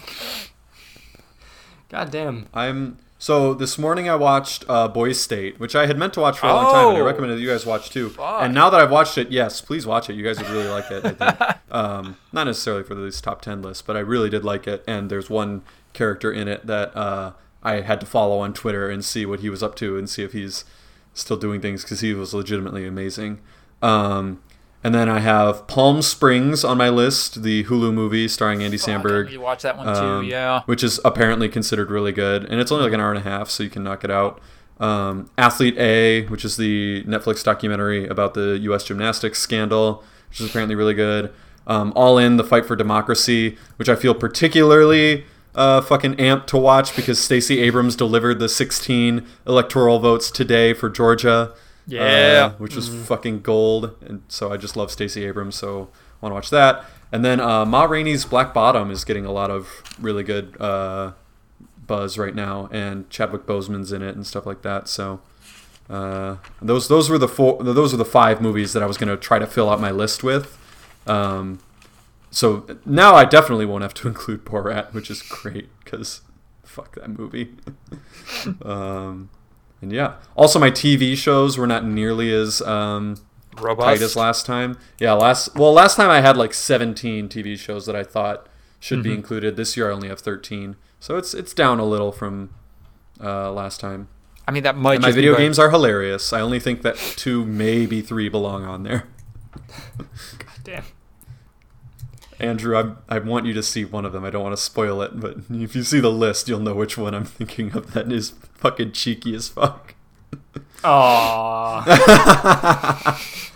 goddamn. 1.89 2.47
I'm 2.55 2.99
so 3.19 3.55
this 3.55 3.79
morning 3.79 4.09
I 4.09 4.15
watched 4.17 4.65
uh, 4.69 4.89
Boys 4.89 5.21
State, 5.21 5.59
which 5.59 5.75
I 5.75 5.87
had 5.87 5.97
meant 5.99 6.13
to 6.15 6.21
watch 6.21 6.39
for 6.39 6.47
a 6.49 6.53
long 6.55 6.73
time, 6.73 6.89
and 6.89 6.99
I 6.99 7.01
Oh. 7.01 7.05
recommended 7.05 7.37
that 7.39 7.41
you 7.43 7.49
guys 7.49 7.65
watch 7.65 7.91
too. 7.91 8.11
Fuck. 8.11 8.43
And 8.43 8.53
now 8.55 8.69
that 8.71 8.81
I've 8.81 8.91
watched 8.91 9.17
it, 9.19 9.31
yes, 9.31 9.61
please 9.61 9.87
watch 9.87 10.11
it. 10.11 10.15
You 10.17 10.23
guys 10.25 10.39
would 10.39 10.51
really 10.51 10.69
like 10.69 10.91
it. 10.91 11.05
I 11.05 11.11
think. 11.13 11.57
um, 11.75 12.17
not 12.33 12.45
necessarily 12.45 12.83
for 12.83 12.95
this 12.95 13.21
top 13.21 13.41
ten 13.43 13.63
list, 13.63 13.87
but 13.87 13.97
I 13.97 14.01
really 14.01 14.29
did 14.29 14.45
like 14.45 14.67
it. 14.67 14.85
And 14.87 15.11
there's 15.11 15.31
one 15.31 15.63
character 15.95 16.31
in 16.31 16.47
it 16.49 16.67
that 16.67 16.95
uh, 16.97 17.33
I 17.63 17.81
had 17.81 18.01
to 18.01 18.07
follow 18.07 18.39
on 18.41 18.53
Twitter 18.53 18.91
and 18.91 19.05
see 19.05 19.25
what 19.25 19.41
he 19.41 19.49
was 19.49 19.63
up 19.63 19.75
to 19.77 19.97
and 19.97 20.09
see 20.11 20.23
if 20.23 20.33
he's 20.33 20.65
still 21.15 21.39
doing 21.39 21.61
things 21.63 21.83
because 21.83 22.01
he 22.01 22.13
was 22.13 22.35
legitimately 22.35 22.87
amazing. 22.87 23.41
Um, 23.83 24.43
and 24.85 24.95
then 24.95 25.09
I 25.09 25.19
have 25.21 25.67
Palm 25.67 26.03
Springs 26.03 26.65
on 26.65 26.79
my 26.79 26.89
list, 26.89 27.43
the 27.43 27.65
Hulu 27.65 27.93
movie 27.93 28.29
starring 28.29 28.63
Andy 28.63 28.79
Fuck, 28.79 28.89
Samberg 28.89 29.31
to 29.31 29.39
watch 29.39 29.63
that 29.63 29.77
one 29.77 29.87
too. 29.87 29.93
um, 29.93 30.25
yeah. 30.25 30.63
which 30.67 30.85
is 30.85 31.01
apparently 31.05 31.49
considered 31.49 31.91
really 31.91 32.13
good, 32.13 32.45
and 32.45 32.61
it's 32.61 32.71
only 32.71 32.85
like 32.85 32.93
an 32.93 33.01
hour 33.01 33.11
and 33.11 33.19
a 33.19 33.29
half, 33.29 33.51
so 33.51 33.63
you 33.63 33.71
can 33.71 33.83
knock 33.83 34.05
it 34.05 34.11
out. 34.11 34.41
Um, 34.79 35.31
Athlete 35.39 35.77
A, 35.79 36.27
which 36.27 36.45
is 36.45 36.57
the 36.57 37.03
Netflix 37.05 37.43
documentary 37.43 38.07
about 38.07 38.35
the 38.35 38.59
U.S. 38.63 38.85
gymnastics 38.85 39.39
scandal, 39.39 40.05
which 40.29 40.41
is 40.41 40.51
apparently 40.51 40.75
really 40.75 40.95
good. 40.95 41.33
Um, 41.67 41.93
All 41.97 42.19
in 42.19 42.37
the 42.37 42.45
fight 42.45 42.67
for 42.67 42.77
democracy, 42.77 43.57
which 43.77 43.89
I 43.89 43.97
feel 43.97 44.15
particularly 44.15 45.25
uh, 45.55 45.81
fucking 45.81 46.15
amped 46.17 46.47
to 46.49 46.59
watch 46.59 46.95
because 46.95 47.19
Stacey 47.19 47.61
Abrams 47.61 47.97
delivered 47.97 48.39
the 48.39 48.49
16 48.49 49.27
electoral 49.47 49.99
votes 49.99 50.31
today 50.31 50.75
for 50.75 50.91
Georgia. 50.91 51.55
Yeah. 51.87 52.03
uh, 52.03 52.51
which 52.59 52.75
was 52.75 52.89
fucking 52.89 53.43
gold, 53.43 53.97
and 54.05 54.23
so 54.29 54.53
I 54.53 54.57
just 54.57 54.77
love 54.77 54.91
Stacey 54.91 55.25
Abrams, 55.25 55.55
so 55.55 55.89
I 56.21 56.27
want 56.27 56.31
to 56.31 56.35
watch 56.35 56.51
that. 56.51 56.85
And 57.13 57.25
then 57.25 57.41
uh, 57.41 57.65
Ma 57.65 57.85
Rainey's 57.85 58.25
Black 58.25 58.53
Bottom 58.53 58.91
is 58.91 59.05
getting 59.05 59.25
a 59.25 59.33
lot 59.33 59.51
of 59.51 59.83
really 60.01 60.25
good 60.25 60.61
uh, 60.61 61.13
buzz 61.87 62.19
right 62.19 62.35
now, 62.35 62.69
and 62.73 63.09
Chadwick 63.11 63.47
Boseman's 63.47 63.93
in 63.93 64.03
it 64.03 64.17
and 64.17 64.27
stuff 64.27 64.47
like 64.47 64.63
that. 64.63 64.89
So 64.89 65.21
uh, 65.89 66.37
those 66.61 66.89
those 66.89 67.09
were 67.09 67.19
the 67.19 67.29
four 67.29 67.63
those 67.63 67.93
were 67.93 67.99
the 67.99 68.05
five 68.05 68.41
movies 68.41 68.73
that 68.73 68.83
I 68.83 68.87
was 68.87 68.97
gonna 68.97 69.17
try 69.17 69.39
to 69.39 69.47
fill 69.47 69.71
out 69.71 69.81
my 69.81 69.91
list 69.93 70.25
with. 70.25 70.59
Um, 71.07 71.61
so 72.31 72.67
now 72.85 73.15
I 73.15 73.25
definitely 73.25 73.67
won't 73.67 73.83
have 73.83 73.95
to 73.95 74.09
include 74.09 74.45
Borat, 74.45 74.93
which 74.93 75.11
is 75.11 75.23
great 75.23 75.69
because 75.85 76.23
fuck 76.65 76.97
that 76.97 77.09
movie. 77.17 77.55
um, 78.63 79.31
and 79.83 79.93
yeah, 79.93 80.15
also 80.35 80.59
my 80.59 80.71
TV 80.71 81.17
shows 81.17 81.59
were 81.59 81.67
not 81.67 81.85
nearly 81.85 82.33
as 82.33 82.63
um, 82.63 83.17
Robust. 83.61 83.85
tight 83.87 84.03
as 84.03 84.17
last 84.17 84.47
time. 84.47 84.79
Yeah, 84.99 85.13
last 85.13 85.55
well 85.55 85.73
last 85.73 85.97
time 85.97 86.11
I 86.11 86.21
had 86.21 86.37
like 86.37 86.55
17 86.55 87.29
TV 87.29 87.59
shows 87.59 87.87
that 87.87 87.97
I 87.97 88.03
thought 88.03 88.49
should 88.81 89.03
be 89.03 89.13
included. 89.13 89.57
This 89.57 89.77
year 89.77 89.91
I 89.91 89.95
only 89.95 90.09
have 90.09 90.21
13, 90.21 90.77
so 91.01 91.17
it's 91.17 91.35
it's 91.35 91.53
down 91.53 91.79
a 91.79 91.85
little 91.85 92.13
from 92.13 92.51
uh, 93.23 93.51
last 93.53 93.81
time. 93.81 94.09
I 94.49 94.53
mean, 94.53 94.63
that 94.63 94.77
might 94.77 95.01
my 95.01 95.11
video 95.11 95.33
by- 95.35 95.41
games 95.41 95.59
are 95.59 95.71
hilarious. 95.71 96.33
I 96.33 96.41
only 96.41 96.61
think 96.61 96.83
that 96.83 96.97
two, 96.97 97.45
maybe 97.45 98.01
three, 98.01 98.29
belong 98.29 98.65
on 98.65 98.85
there. 98.85 99.09
God 99.99 100.07
damn. 100.63 100.85
Andrew, 102.39 102.77
I, 102.77 102.93
I 103.15 103.19
want 103.19 103.47
you 103.47 103.55
to 103.55 103.63
see 103.63 103.85
one 103.85 104.05
of 104.05 104.13
them. 104.13 104.25
I 104.25 104.31
don't 104.31 104.43
want 104.43 104.57
to 104.57 104.63
spoil 104.63 105.01
it, 105.03 105.19
but 105.19 105.39
if 105.51 105.75
you 105.75 105.83
see 105.83 106.01
the 106.01 106.11
list, 106.11 106.49
you'll 106.49 106.61
know 106.61 106.75
which 106.75 106.99
one 106.99 107.15
I'm 107.15 107.25
thinking 107.25 107.73
of. 107.73 107.93
That 107.95 108.13
is 108.13 108.35
fucking 108.55 108.93
cheeky 108.93 109.35
as 109.35 109.49
fuck. 109.49 109.95
Aww. 110.83 111.85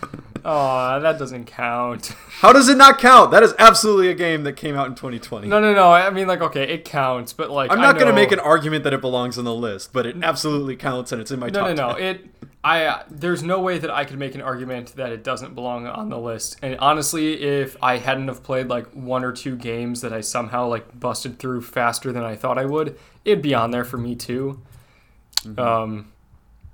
Aw, 0.43 0.99
that 0.99 1.19
doesn't 1.19 1.45
count. 1.45 2.07
How 2.29 2.51
does 2.53 2.69
it 2.69 2.77
not 2.77 2.99
count? 2.99 3.31
That 3.31 3.43
is 3.43 3.53
absolutely 3.59 4.09
a 4.09 4.13
game 4.15 4.43
that 4.43 4.53
came 4.53 4.75
out 4.75 4.87
in 4.87 4.95
2020. 4.95 5.47
No, 5.47 5.59
no, 5.59 5.73
no. 5.73 5.91
I 5.91 6.09
mean, 6.09 6.27
like, 6.27 6.41
okay, 6.41 6.63
it 6.63 6.85
counts, 6.85 7.33
but 7.33 7.49
like, 7.51 7.71
I'm 7.71 7.79
I 7.79 7.81
not 7.83 7.95
going 7.95 8.07
to 8.07 8.13
make 8.13 8.31
an 8.31 8.39
argument 8.39 8.83
that 8.85 8.93
it 8.93 9.01
belongs 9.01 9.37
on 9.37 9.45
the 9.45 9.53
list, 9.53 9.93
but 9.93 10.05
it 10.05 10.15
absolutely 10.23 10.75
counts 10.75 11.11
and 11.11 11.21
it's 11.21 11.31
in 11.31 11.39
my 11.39 11.47
No, 11.47 11.67
top 11.67 11.77
no, 11.77 11.87
no. 11.89 11.93
10. 11.97 12.03
It. 12.03 12.25
I. 12.63 12.85
Uh, 12.85 13.03
there's 13.09 13.41
no 13.41 13.59
way 13.59 13.79
that 13.79 13.89
I 13.89 14.05
could 14.05 14.19
make 14.19 14.35
an 14.35 14.41
argument 14.41 14.95
that 14.95 15.11
it 15.11 15.23
doesn't 15.23 15.55
belong 15.55 15.87
on 15.87 16.09
the 16.09 16.19
list. 16.19 16.57
And 16.61 16.77
honestly, 16.77 17.41
if 17.41 17.75
I 17.81 17.97
hadn't 17.97 18.27
have 18.27 18.43
played 18.43 18.67
like 18.67 18.87
one 18.91 19.23
or 19.23 19.31
two 19.31 19.55
games 19.55 20.01
that 20.01 20.13
I 20.13 20.21
somehow 20.21 20.67
like 20.67 20.99
busted 20.99 21.39
through 21.39 21.61
faster 21.61 22.11
than 22.11 22.23
I 22.23 22.35
thought 22.35 22.59
I 22.59 22.65
would, 22.65 22.97
it'd 23.25 23.41
be 23.41 23.55
on 23.55 23.71
there 23.71 23.83
for 23.83 23.97
me 23.97 24.15
too. 24.15 24.61
Mm-hmm. 25.43 25.59
Um, 25.59 26.11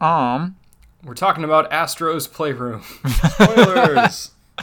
Um, 0.01 0.55
we're 1.07 1.13
talking 1.13 1.45
about 1.45 1.71
Astro's 1.71 2.27
Playroom. 2.27 2.83
Spoilers! 3.07 4.31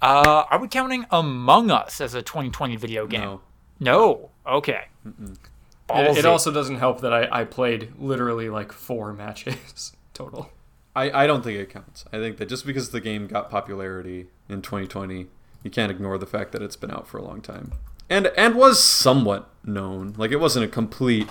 uh, 0.00 0.44
are 0.48 0.58
we 0.60 0.68
counting 0.68 1.04
Among 1.10 1.70
Us 1.70 2.00
as 2.00 2.14
a 2.14 2.22
2020 2.22 2.76
video 2.76 3.06
game? 3.06 3.20
no. 3.20 3.40
No. 3.80 4.30
Okay. 4.46 4.84
It, 5.90 6.18
it 6.18 6.24
also 6.24 6.52
doesn't 6.52 6.76
help 6.76 7.00
that 7.00 7.12
I, 7.12 7.40
I 7.40 7.44
played 7.44 7.92
literally 7.98 8.48
like 8.48 8.70
four 8.70 9.12
matches 9.12 9.92
total. 10.14 10.50
I, 10.94 11.24
I 11.24 11.26
don't 11.26 11.42
think 11.42 11.58
it 11.58 11.70
counts. 11.70 12.04
I 12.12 12.18
think 12.18 12.36
that 12.36 12.48
just 12.48 12.64
because 12.64 12.90
the 12.90 13.00
game 13.00 13.26
got 13.26 13.50
popularity 13.50 14.28
in 14.48 14.62
2020, 14.62 15.26
you 15.64 15.70
can't 15.70 15.90
ignore 15.90 16.16
the 16.16 16.26
fact 16.26 16.52
that 16.52 16.62
it's 16.62 16.76
been 16.76 16.92
out 16.92 17.08
for 17.08 17.18
a 17.18 17.24
long 17.24 17.40
time. 17.40 17.72
And 18.08 18.28
and 18.36 18.54
was 18.54 18.82
somewhat 18.82 19.50
known. 19.64 20.14
Like 20.16 20.30
it 20.30 20.38
wasn't 20.38 20.64
a 20.64 20.68
complete 20.68 21.28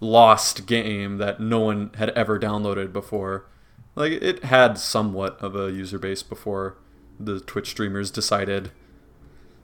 lost 0.00 0.66
game 0.66 1.18
that 1.18 1.40
no 1.40 1.60
one 1.60 1.90
had 1.96 2.10
ever 2.10 2.38
downloaded 2.38 2.92
before. 2.92 3.46
Like 3.94 4.12
it 4.12 4.44
had 4.44 4.78
somewhat 4.78 5.40
of 5.40 5.56
a 5.56 5.70
user 5.72 5.98
base 5.98 6.22
before 6.22 6.76
the 7.18 7.40
Twitch 7.40 7.70
streamers 7.70 8.10
decided 8.10 8.70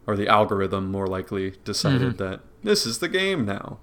or 0.06 0.16
the 0.16 0.28
algorithm 0.28 0.90
more 0.90 1.06
likely 1.06 1.54
decided 1.64 2.16
mm-hmm. 2.16 2.24
that 2.24 2.40
this 2.62 2.84
is 2.84 2.98
the 2.98 3.08
game 3.08 3.44
now. 3.44 3.78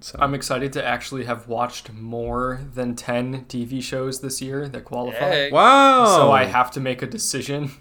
So 0.00 0.18
I'm 0.20 0.34
excited 0.34 0.72
to 0.74 0.84
actually 0.84 1.24
have 1.24 1.46
watched 1.46 1.92
more 1.92 2.60
than 2.72 2.96
10 2.96 3.44
TV 3.46 3.82
shows 3.82 4.20
this 4.20 4.40
year 4.40 4.66
that 4.68 4.84
qualify. 4.84 5.18
Hey. 5.18 5.50
Wow. 5.50 6.06
So 6.06 6.32
I 6.32 6.44
have 6.44 6.70
to 6.72 6.80
make 6.80 7.02
a 7.02 7.06
decision 7.06 7.72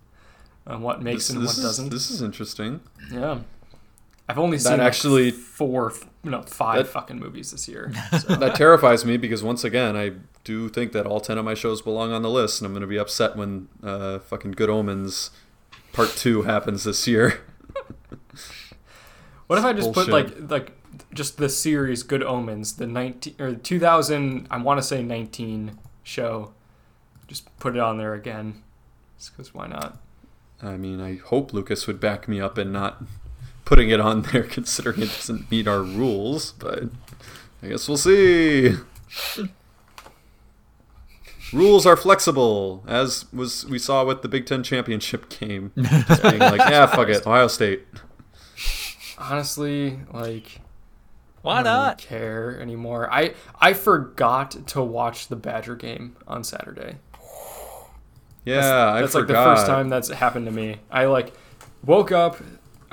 on 0.66 0.82
what 0.82 1.02
makes 1.02 1.28
this, 1.28 1.30
and 1.30 1.42
this 1.42 1.56
what 1.56 1.58
is, 1.58 1.64
doesn't. 1.64 1.88
This 1.88 2.10
is 2.10 2.20
interesting. 2.20 2.80
Yeah. 3.10 3.40
I've 4.28 4.38
only 4.38 4.58
That 4.58 4.62
seen 4.62 4.78
like, 4.78 4.86
actually- 4.86 5.30
four, 5.30 5.94
no, 6.24 6.42
five 6.42 6.78
That- 6.78 6.92
fucking 6.92 7.18
movies 7.18 7.50
this 7.50 7.68
year. 7.68 7.92
So. 8.18 8.36
that 8.36 8.54
terrifies 8.54 9.04
me 9.04 9.16
because 9.16 9.42
once 9.42 9.64
again, 9.64 9.96
I 9.96 10.12
do 10.44 10.68
think 10.68 10.92
that 10.92 11.06
all 11.06 11.20
ten 11.20 11.36
of 11.38 11.44
my 11.44 11.54
shows 11.54 11.82
belong 11.82 12.12
on 12.12 12.22
the 12.22 12.30
list, 12.30 12.60
and 12.60 12.66
I'm 12.66 12.72
going 12.72 12.80
to 12.82 12.86
be 12.86 12.98
upset 12.98 13.36
when 13.36 13.68
uh, 13.82 14.18
fucking 14.20 14.52
Good 14.52 14.70
Omens 14.70 15.30
Part 15.92 16.10
Two 16.16 16.42
happens 16.42 16.84
this 16.84 17.06
year. 17.06 17.40
what 19.46 19.58
if 19.58 19.64
I 19.64 19.72
just 19.72 19.92
put 19.92 20.08
like 20.08 20.50
like 20.50 20.72
just 21.12 21.38
the 21.38 21.48
series 21.48 22.02
Good 22.02 22.22
Omens, 22.22 22.74
the 22.74 22.86
19 22.86 23.34
or 23.38 23.54
2000, 23.54 24.46
I 24.50 24.58
want 24.58 24.78
to 24.78 24.82
say 24.82 25.02
19 25.02 25.78
show. 26.02 26.52
Just 27.26 27.56
put 27.58 27.74
it 27.74 27.80
on 27.80 27.98
there 27.98 28.14
again. 28.14 28.62
Just 29.18 29.36
cuz 29.36 29.52
why 29.54 29.66
not? 29.66 29.98
I 30.62 30.76
mean, 30.76 31.00
I 31.00 31.16
hope 31.16 31.52
Lucas 31.52 31.86
would 31.86 32.00
back 32.00 32.28
me 32.28 32.40
up 32.40 32.56
and 32.58 32.72
not 32.72 33.02
putting 33.64 33.90
it 33.90 34.00
on 34.00 34.22
there, 34.22 34.42
considering 34.58 35.02
it 35.02 35.06
doesn't 35.06 35.50
meet 35.50 35.66
our 35.68 35.82
rules. 35.82 36.52
But 36.52 36.84
I 37.62 37.68
guess 37.68 37.88
we'll 37.88 37.96
see. 37.96 38.74
Rules 41.52 41.86
are 41.86 41.96
flexible, 41.96 42.82
as 42.86 43.30
was 43.32 43.64
we 43.66 43.78
saw 43.78 44.04
with 44.04 44.22
the 44.22 44.28
Big 44.28 44.46
Ten 44.46 44.62
championship 44.62 45.28
game. 45.40 45.72
Just 45.76 46.22
being 46.22 46.38
like, 46.38 46.58
yeah, 46.58 46.86
fuck 46.86 47.08
it, 47.08 47.24
Ohio 47.26 47.46
State. 47.48 47.86
Honestly, 49.18 50.00
like 50.12 50.60
Why 51.42 51.60
I 51.60 51.62
don't 51.62 51.82
really 51.84 51.94
care 51.96 52.58
anymore. 52.60 53.08
I 53.12 53.34
I 53.60 53.72
forgot 53.72 54.66
to 54.68 54.82
watch 54.82 55.28
the 55.28 55.36
Badger 55.36 55.76
game 55.76 56.16
on 56.26 56.42
Saturday. 56.42 56.96
Yeah, 58.44 58.92
I 58.92 59.00
That's 59.00 59.14
like 59.14 59.22
forgot. 59.26 59.44
the 59.44 59.54
first 59.56 59.66
time 59.66 59.88
that's 59.88 60.10
happened 60.10 60.46
to 60.46 60.52
me. 60.52 60.78
I 60.90 61.04
like 61.06 61.32
woke 61.84 62.10
up. 62.10 62.38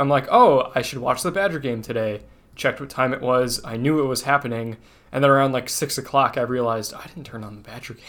I'm 0.01 0.09
like, 0.09 0.25
oh, 0.31 0.71
I 0.73 0.81
should 0.81 0.97
watch 0.97 1.21
the 1.21 1.29
Badger 1.29 1.59
game 1.59 1.83
today. 1.83 2.21
Checked 2.55 2.79
what 2.79 2.89
time 2.89 3.13
it 3.13 3.21
was. 3.21 3.61
I 3.63 3.77
knew 3.77 3.99
it 3.99 4.07
was 4.07 4.23
happening, 4.23 4.77
and 5.11 5.23
then 5.23 5.29
around 5.29 5.51
like 5.51 5.69
six 5.69 5.95
o'clock, 5.95 6.39
I 6.39 6.41
realized 6.41 6.91
I 6.91 7.05
didn't 7.05 7.25
turn 7.25 7.43
on 7.43 7.53
the 7.53 7.61
Badger 7.61 7.93
game. 7.93 8.03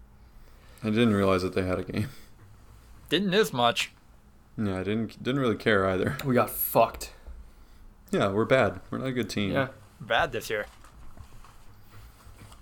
I 0.84 0.90
didn't 0.90 1.14
realize 1.14 1.40
that 1.40 1.54
they 1.54 1.64
had 1.64 1.78
a 1.78 1.82
game. 1.82 2.08
Didn't 3.08 3.30
miss 3.30 3.54
much. 3.54 3.90
Yeah, 4.58 4.80
I 4.80 4.82
didn't 4.82 5.22
didn't 5.22 5.40
really 5.40 5.56
care 5.56 5.86
either. 5.88 6.18
We 6.26 6.34
got 6.34 6.50
fucked. 6.50 7.12
Yeah, 8.10 8.28
we're 8.28 8.44
bad. 8.44 8.80
We're 8.90 8.98
not 8.98 9.08
a 9.08 9.12
good 9.12 9.30
team. 9.30 9.52
Yeah. 9.52 9.68
Bad 10.02 10.32
this 10.32 10.50
year. 10.50 10.66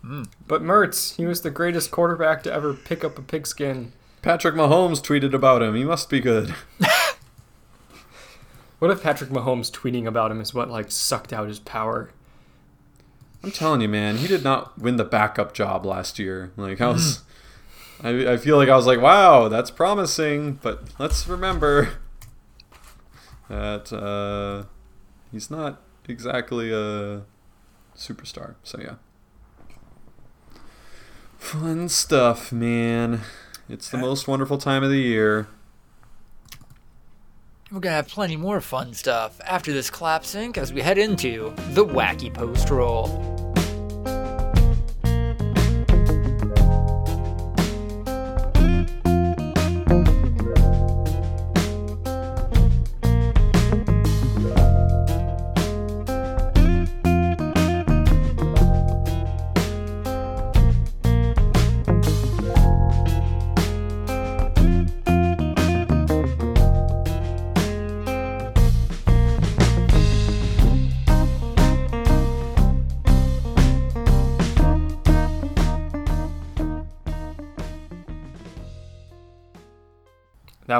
Hmm. 0.03 0.23
But 0.47 0.63
Mertz, 0.63 1.17
he 1.17 1.27
was 1.27 1.43
the 1.43 1.51
greatest 1.51 1.91
quarterback 1.91 2.45
to 2.45 2.53
ever 2.53 2.75
pick 2.75 3.03
up 3.03 3.19
a 3.19 3.23
pigskin. 3.23 3.93
Patrick 4.23 4.55
Mahomes 4.55 5.03
tweeted 5.03 5.35
about 5.35 5.63
him. 5.63 5.75
He 5.75 5.83
must 5.83 6.09
be 6.09 6.21
good. 6.21 6.55
What 8.79 8.91
if 8.91 9.03
Patrick 9.03 9.31
Mahomes 9.31 9.71
tweeting 9.71 10.07
about 10.07 10.31
him 10.31 10.41
is 10.41 10.53
what 10.53 10.69
like 10.71 10.91
sucked 10.91 11.33
out 11.33 11.49
his 11.49 11.59
power? 11.59 12.11
I'm 13.43 13.51
telling 13.51 13.81
you, 13.81 13.89
man, 13.89 14.17
he 14.17 14.27
did 14.27 14.43
not 14.43 14.79
win 14.79 14.97
the 14.97 15.05
backup 15.05 15.55
job 15.55 15.87
last 15.87 16.19
year. 16.19 16.53
Like 16.57 16.81
I 16.81 16.89
was, 16.89 17.23
I, 18.03 18.33
I 18.33 18.37
feel 18.37 18.57
like 18.57 18.69
I 18.69 18.77
was 18.77 18.87
like, 18.87 19.01
wow, 19.01 19.49
that's 19.49 19.71
promising. 19.71 20.55
But 20.55 20.83
let's 20.99 21.27
remember 21.27 21.91
that 23.49 23.93
uh, 23.93 24.67
he's 25.33 25.51
not 25.51 25.81
exactly 26.09 26.71
a 26.71 27.23
superstar. 27.97 28.57
So 28.63 28.79
yeah, 28.81 28.97
fun 31.39 31.89
stuff, 31.89 32.53
man. 32.53 33.23
It's 33.69 33.89
the 33.89 33.99
most 33.99 34.29
wonderful 34.29 34.59
time 34.59 34.85
of 34.85 34.91
the 34.91 35.01
year. 35.01 35.49
We're 37.77 37.81
gonna 37.81 37.97
have 37.97 38.09
plenty 38.09 38.39
more 38.39 38.63
fun 38.63 38.95
stuff 38.95 39.39
after 39.45 39.71
this 39.71 39.91
clap 39.91 40.25
sync 40.25 40.57
as 40.57 40.73
we 40.73 40.81
head 40.81 40.97
into 40.97 41.53
the 41.73 41.85
wacky 41.85 42.33
post 42.33 42.71
roll. 42.71 43.36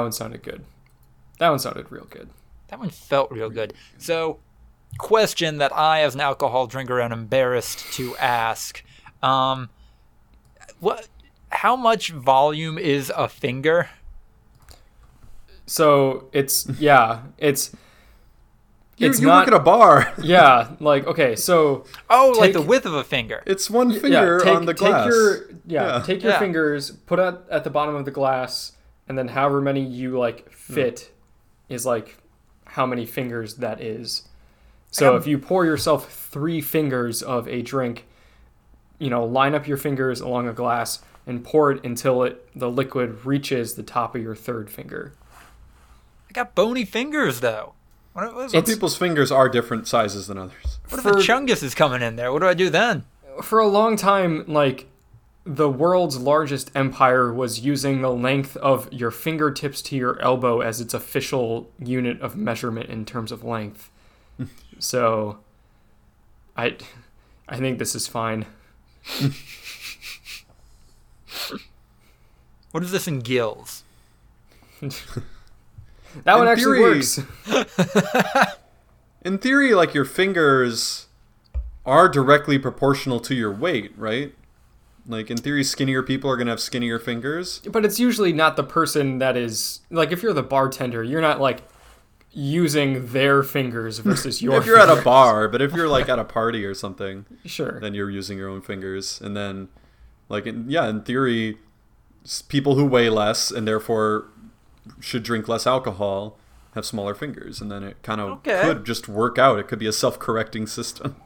One 0.07 0.11
sounded 0.13 0.41
good. 0.41 0.63
That 1.39 1.49
one 1.49 1.59
sounded 1.59 1.91
real 1.91 2.05
good. 2.09 2.29
That 2.69 2.79
one 2.79 2.89
felt 2.89 3.29
real 3.31 3.49
good. 3.49 3.73
So, 3.97 4.39
question 4.97 5.57
that 5.59 5.75
I, 5.75 6.01
as 6.01 6.15
an 6.15 6.21
alcohol 6.21 6.65
drinker, 6.67 6.99
am 7.01 7.11
embarrassed 7.11 7.79
to 7.93 8.15
ask: 8.17 8.83
um, 9.21 9.69
what? 10.79 11.07
How 11.49 11.75
much 11.75 12.09
volume 12.11 12.77
is 12.77 13.11
a 13.15 13.27
finger? 13.27 13.89
So 15.65 16.29
it's 16.31 16.67
yeah, 16.79 17.23
it's 17.37 17.71
You, 18.97 19.09
It's 19.09 19.19
you 19.19 19.27
not- 19.27 19.45
work 19.45 19.53
at 19.55 19.61
a 19.61 19.63
bar. 19.63 20.13
yeah, 20.21 20.71
like 20.79 21.05
okay, 21.07 21.35
so 21.35 21.85
Oh, 22.09 22.33
like 22.39 22.53
the 22.53 22.61
width 22.61 22.85
of 22.85 22.93
a 22.93 23.03
finger. 23.03 23.43
It's 23.45 23.69
one 23.69 23.91
finger 23.91 24.39
yeah, 24.39 24.43
take, 24.45 24.55
on 24.55 24.65
the 24.65 24.73
take 24.73 24.79
glass. 24.89 25.07
your 25.07 25.49
yeah, 25.65 25.97
Yeah. 25.97 26.03
take 26.05 26.23
your 26.23 26.31
Yeah. 26.33 26.39
fingers, 26.39 26.91
put 26.91 27.19
it 27.19 27.35
at 27.51 27.63
the 27.63 27.69
bottom 27.69 27.95
of 27.95 28.05
the 28.05 28.11
glass, 28.11 28.73
and 29.07 29.17
then 29.17 29.29
however 29.29 29.61
many 29.61 29.81
you 29.81 30.17
like 30.17 30.45
hmm. 30.45 30.73
fit 30.73 31.11
is 31.69 31.85
like 31.85 32.17
how 32.65 32.85
many 32.85 33.05
fingers 33.05 33.55
that 33.55 33.81
is. 33.81 34.27
So 34.89 35.15
if 35.15 35.27
you 35.27 35.37
pour 35.37 35.65
yourself 35.65 36.11
three 36.11 36.61
fingers 36.61 37.21
of 37.21 37.47
a 37.47 37.61
drink, 37.61 38.05
you 38.99 39.09
know, 39.09 39.25
line 39.25 39.53
up 39.53 39.67
your 39.67 39.77
fingers 39.77 40.21
along 40.21 40.47
a 40.47 40.53
glass 40.53 41.01
and 41.27 41.43
pour 41.43 41.71
it 41.71 41.83
until 41.83 42.23
it 42.23 42.47
the 42.57 42.69
liquid 42.69 43.25
reaches 43.25 43.75
the 43.75 43.83
top 43.83 44.15
of 44.15 44.23
your 44.23 44.35
third 44.35 44.69
finger. 44.69 45.13
I 46.29 46.33
got 46.33 46.55
bony 46.55 46.85
fingers 46.85 47.41
though. 47.41 47.73
What, 48.13 48.33
what, 48.33 48.51
Some 48.51 48.63
people's 48.63 48.97
fingers 48.97 49.31
are 49.31 49.47
different 49.47 49.87
sizes 49.87 50.25
than 50.27 50.39
others. 50.39 50.79
what 50.89 50.97
if 50.97 51.03
for- 51.03 51.19
a 51.19 51.21
chungus 51.21 51.61
is 51.61 51.75
coming 51.75 52.01
in 52.01 52.15
there? 52.15 52.31
What 52.33 52.39
do 52.39 52.47
I 52.47 52.55
do 52.55 52.69
then? 52.69 53.03
For 53.43 53.59
a 53.59 53.67
long 53.67 53.97
time, 53.97 54.45
like 54.47 54.87
the 55.47 55.69
world's 55.69 56.17
largest 56.17 56.71
empire 56.75 57.31
was 57.33 57.61
using 57.61 58.01
the 58.01 58.11
length 58.11 58.57
of 58.57 58.91
your 58.91 59.11
fingertips 59.11 59.81
to 59.83 59.95
your 59.95 60.19
elbow 60.21 60.59
as 60.59 60.81
its 60.81 60.93
official 60.93 61.71
unit 61.79 62.19
of 62.21 62.35
measurement 62.35 62.89
in 62.89 63.05
terms 63.05 63.31
of 63.31 63.43
length. 63.43 63.89
so, 64.79 65.39
I, 66.57 66.75
I 67.47 67.57
think 67.57 67.79
this 67.79 67.95
is 67.95 68.07
fine. 68.07 68.45
What 72.71 72.83
is 72.83 72.91
this 72.91 73.07
in 73.07 73.19
gills? 73.21 73.83
That 76.23 76.37
one 76.37 76.47
actually 76.47 76.79
theory- 76.79 76.95
works. 76.95 77.19
In 79.23 79.37
theory, 79.37 79.75
like 79.75 79.93
your 79.93 80.05
fingers 80.05 81.07
are 81.85 82.09
directly 82.09 82.57
proportional 82.57 83.19
to 83.21 83.35
your 83.35 83.51
weight, 83.51 83.93
right? 83.97 84.33
Like 85.07 85.31
in 85.31 85.37
theory, 85.37 85.63
skinnier 85.63 86.03
people 86.03 86.29
are 86.29 86.35
gonna 86.37 86.51
have 86.51 86.59
skinnier 86.59 86.99
fingers. 86.99 87.59
But 87.59 87.85
it's 87.85 87.99
usually 87.99 88.33
not 88.33 88.55
the 88.57 88.63
person 88.63 89.19
that 89.19 89.37
is 89.37 89.81
like 89.89 90.11
if 90.11 90.21
you're 90.21 90.33
the 90.33 90.43
bartender, 90.43 91.03
you're 91.03 91.21
not 91.21 91.39
like 91.39 91.63
using 92.31 93.07
their 93.07 93.41
fingers 93.41 93.99
versus 94.07 94.41
your. 94.41 94.57
if 94.57 94.65
you're 94.65 94.77
at 94.79 94.89
a 94.95 95.01
bar, 95.01 95.47
but 95.47 95.61
if 95.61 95.73
you're 95.73 95.87
like 95.87 96.09
at 96.09 96.19
a 96.19 96.23
party 96.25 96.65
or 96.65 96.73
something, 96.73 97.25
sure. 97.45 97.79
then 97.79 97.93
you're 97.93 98.11
using 98.11 98.37
your 98.37 98.49
own 98.49 98.61
fingers. 98.61 99.19
And 99.21 99.35
then, 99.35 99.69
like, 100.29 100.45
in, 100.45 100.69
yeah, 100.69 100.87
in 100.89 101.01
theory, 101.03 101.57
people 102.49 102.75
who 102.75 102.85
weigh 102.85 103.09
less 103.09 103.49
and 103.49 103.67
therefore 103.67 104.25
should 104.99 105.23
drink 105.23 105.47
less 105.47 105.65
alcohol 105.65 106.37
have 106.75 106.85
smaller 106.85 107.15
fingers. 107.15 107.59
And 107.61 107.71
then 107.71 107.81
it 107.83 108.03
kind 108.03 108.21
of 108.21 108.29
Okay. 108.39 108.61
could 108.61 108.85
just 108.85 109.07
work 109.07 109.37
out. 109.39 109.57
It 109.57 109.67
could 109.67 109.79
be 109.79 109.87
a 109.87 109.93
self 109.93 110.19
correcting 110.19 110.67
system. 110.67 111.15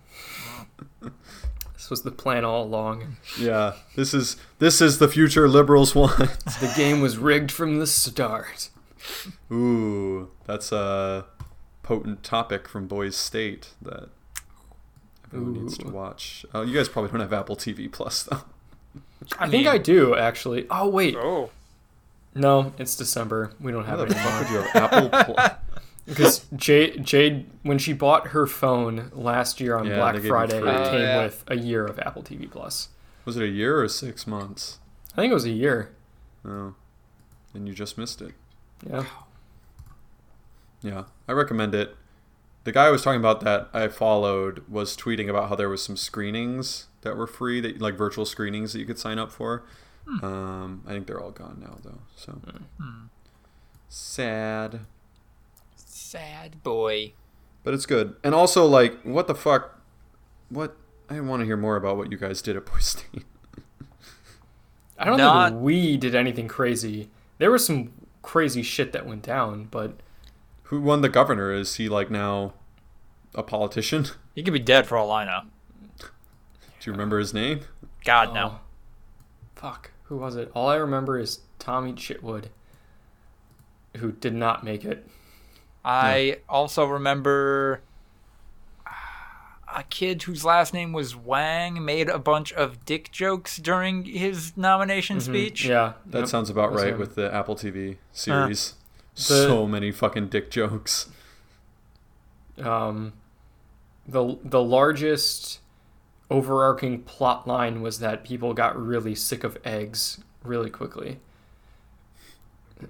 This 1.92 1.98
was 1.98 2.04
the 2.04 2.12
plan 2.12 2.46
all 2.46 2.64
along. 2.64 3.18
Yeah, 3.38 3.74
this 3.98 4.14
is 4.14 4.38
this 4.60 4.80
is 4.80 5.00
the 5.00 5.10
future 5.10 5.50
liberals 5.50 5.94
want. 5.94 6.18
The 6.62 6.74
game 6.78 7.02
was 7.02 7.18
rigged 7.18 7.52
from 7.52 7.80
the 7.80 7.86
start. 7.86 8.70
Ooh, 9.52 10.30
that's 10.46 10.72
a 10.72 11.26
potent 11.84 12.24
topic 12.24 12.70
from 12.70 12.88
Boys 12.88 13.18
State 13.18 13.74
that 13.82 14.08
everyone 15.34 15.52
needs 15.52 15.78
to 15.80 15.90
watch. 15.90 16.46
Uh, 16.56 16.62
you 16.62 16.74
guys 16.74 16.88
probably 16.88 17.12
don't 17.12 17.20
have 17.20 17.34
Apple 17.34 17.58
TV 17.58 17.92
Plus 17.92 18.24
though. 18.24 18.44
I, 19.38 19.50
think 19.50 19.68
I 19.68 19.78
do 19.78 20.16
actually. 20.16 20.68
Oh 20.70 20.88
wait, 20.88 21.18
Oh, 21.18 21.50
no, 22.34 22.72
it's 22.78 22.96
December. 22.96 23.52
We 23.60 23.74
don't 23.74 23.84
How 23.84 23.98
have 23.98 24.08
the 24.08 24.16
it 24.16 24.18
fuck 24.18 24.40
would 24.40 24.50
you 24.50 24.62
have 24.62 24.94
Apple 24.94 25.10
Plus? 25.10 25.52
Because 26.06 26.46
Jade, 26.56 27.06
Jade, 27.06 27.50
when 27.64 27.78
she 27.78 27.94
bought 27.94 28.28
her 28.30 28.48
phone 28.48 29.12
last 29.14 29.60
year 29.62 29.78
on 29.78 29.86
Yeah, 29.86 29.98
Black 29.98 30.22
Friday, 30.24 30.60
free. 30.60 30.70
it 30.70 30.76
Oh, 30.76 30.90
came 30.90 31.02
yeah. 31.02 31.24
with 31.24 31.44
a 31.48 31.56
year 31.56 31.86
of 31.86 32.00
Apple 32.00 32.24
TV 32.24 32.50
Plus. 32.50 32.90
Was 33.24 33.38
it 33.38 33.44
a 33.44 33.48
year 33.48 33.80
or 33.82 33.88
six 33.88 34.26
months? 34.26 34.80
I 35.14 35.18
think 35.22 35.32
it 35.32 35.36
was 35.36 35.46
a 35.46 35.52
year. 35.52 35.92
Oh, 36.44 36.74
and 37.54 37.68
you 37.68 37.74
just 37.74 37.98
missed 37.98 38.22
it. 38.22 38.34
Yeah. 38.90 39.06
Yeah, 40.82 41.04
I 41.28 41.34
recommend 41.34 41.76
it. 41.76 41.96
The 42.64 42.72
guy 42.72 42.86
I 42.88 42.90
was 42.92 43.04
talking 43.04 43.20
about 43.20 43.42
that 43.42 43.70
I 43.74 43.88
followed 43.88 44.64
was 44.68 44.98
tweeting 44.98 45.30
about 45.30 45.50
how 45.50 45.56
there 45.56 45.70
was 45.70 45.84
some 45.84 45.98
screenings 45.98 46.88
that 47.02 47.16
were 47.16 47.28
free, 47.28 47.60
that 47.62 47.80
like 47.80 47.96
virtual 47.96 48.26
screenings 48.26 48.74
that 48.74 48.80
you 48.80 48.86
could 48.86 48.98
sign 49.00 49.20
up 49.20 49.32
for. 49.32 49.64
Um, 50.24 50.84
I 50.88 50.92
think 50.92 51.06
they're 51.08 51.20
all 51.22 51.32
gone 51.32 51.60
now 51.62 51.78
though. 51.84 52.00
So 52.16 52.40
sad, 53.90 54.82
sad 56.12 56.62
boy. 56.64 57.14
but 57.64 57.74
it's 57.74 57.86
good. 57.86 58.16
And 58.24 58.36
also, 58.36 58.66
like, 58.66 59.02
what 59.04 59.28
the 59.28 59.36
fuck? 59.36 59.80
What? 60.50 60.76
I 61.10 61.20
want 61.22 61.42
to 61.42 61.46
hear 61.46 61.58
more 61.58 61.76
about 61.76 61.98
what 61.98 62.12
you 62.12 62.18
guys 62.18 62.42
did 62.42 62.56
at 62.56 62.66
Boy 62.66 62.80
State. 62.80 63.24
I 64.98 65.06
don't 65.06 65.18
Not- 65.18 65.52
think 65.52 65.62
we 65.62 65.98
did 65.98 66.14
anything 66.16 66.48
crazy. 66.48 67.10
There 67.38 67.52
was 67.52 67.66
some 67.66 67.92
crazy 68.22 68.62
shit 68.62 68.92
that 68.94 69.06
went 69.06 69.24
down, 69.24 69.66
but 69.72 70.00
Who 70.64 70.80
won 70.82 71.02
the 71.02 71.10
governor? 71.10 71.52
Is 71.52 71.76
he 71.76 71.90
like 71.90 72.10
now 72.12 72.54
a 73.36 73.44
politician? 73.44 74.06
He 74.36 74.44
could 74.44 74.54
be 74.54 74.60
dead 74.60 74.88
for 74.88 74.98
all 74.98 75.12
I 75.12 75.26
know. 75.26 75.42
Do 76.00 76.06
you 76.86 76.92
remember 76.94 77.20
his 77.20 77.34
name? 77.34 77.62
God 78.06 78.34
no. 78.34 78.46
Oh, 78.46 78.60
fuck, 79.56 79.92
who 80.04 80.18
was 80.18 80.36
it? 80.36 80.50
All 80.56 80.70
I 80.70 80.76
remember 80.76 81.20
is 81.20 81.42
Tommy 81.60 81.94
Chitwood, 81.94 82.46
who 83.98 84.12
did 84.14 84.34
not 84.34 84.64
make 84.64 84.86
it. 84.86 85.08
I 85.84 86.38
also 86.48 86.86
remember 86.86 87.82
uh, 88.86 88.90
a 89.78 89.84
kid 89.84 90.24
whose 90.24 90.46
last 90.46 90.74
name 90.74 90.94
was 90.94 91.16
Wang 91.16 91.84
made 91.84 92.08
a 92.10 92.20
bunch 92.20 92.54
of 92.54 92.86
dick 92.86 93.12
jokes 93.12 93.58
during 93.58 94.06
his 94.06 94.56
nomination 94.56 95.20
speech. 95.22 95.64
Mm-hmm. 95.64 95.72
Yeah, 95.72 95.94
That 96.08 96.20
yep, 96.20 96.28
sounds 96.28 96.50
about 96.50 96.72
was 96.72 96.84
right 96.84 96.94
him. 96.94 97.00
with 97.00 97.16
the 97.16 97.34
Apple 97.34 97.56
TV 97.56 97.98
series. 98.12 98.74
The- 99.16 99.22
so 99.22 99.68
many 99.68 99.92
fucking 99.92 100.28
dick 100.30 100.50
jokes. 100.52 101.10
um, 102.64 103.14
the 104.08 104.38
the 104.44 104.62
largest 104.62 105.60
overarching 106.30 107.02
plot 107.04 107.48
line 107.48 107.82
was 107.82 108.00
that 108.00 108.24
people 108.24 108.54
got 108.54 108.80
really 108.82 109.14
sick 109.16 109.44
of 109.44 109.58
eggs 109.66 110.22
really 110.44 110.70
quickly. 110.70 111.20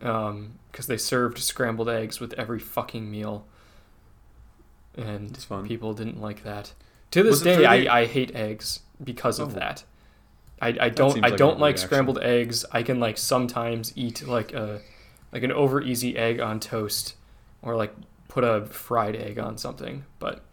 Um, 0.01 0.59
because 0.71 0.87
they 0.87 0.97
served 0.97 1.37
scrambled 1.39 1.89
eggs 1.89 2.19
with 2.19 2.33
every 2.33 2.59
fucking 2.59 3.09
meal, 3.11 3.45
and 4.95 5.35
fun. 5.37 5.67
people 5.67 5.93
didn't 5.93 6.21
like 6.21 6.43
that. 6.43 6.73
To 7.11 7.23
this 7.23 7.31
Was 7.31 7.41
it 7.41 7.45
day, 7.45 7.55
the- 7.57 7.67
I, 7.89 7.99
I 8.01 8.05
hate 8.05 8.35
eggs 8.35 8.81
because 9.03 9.39
of 9.39 9.55
Oh. 9.55 9.59
that. 9.59 9.83
I, 10.61 10.77
I 10.79 10.89
don't 10.89 11.13
seems 11.13 11.25
I 11.25 11.29
like 11.29 11.37
don't 11.37 11.59
like 11.59 11.71
reaction. 11.75 11.87
scrambled 11.87 12.19
eggs. 12.19 12.65
I 12.71 12.83
can 12.83 12.99
like 12.99 13.17
sometimes 13.17 13.93
eat 13.95 14.27
like 14.27 14.53
a 14.53 14.81
like 15.31 15.41
an 15.43 15.51
over 15.51 15.81
easy 15.81 16.15
egg 16.17 16.39
on 16.39 16.59
toast, 16.59 17.15
or 17.63 17.75
like 17.75 17.93
put 18.27 18.43
a 18.43 18.65
fried 18.67 19.15
egg 19.15 19.39
on 19.39 19.57
something. 19.57 20.05
But 20.19 20.43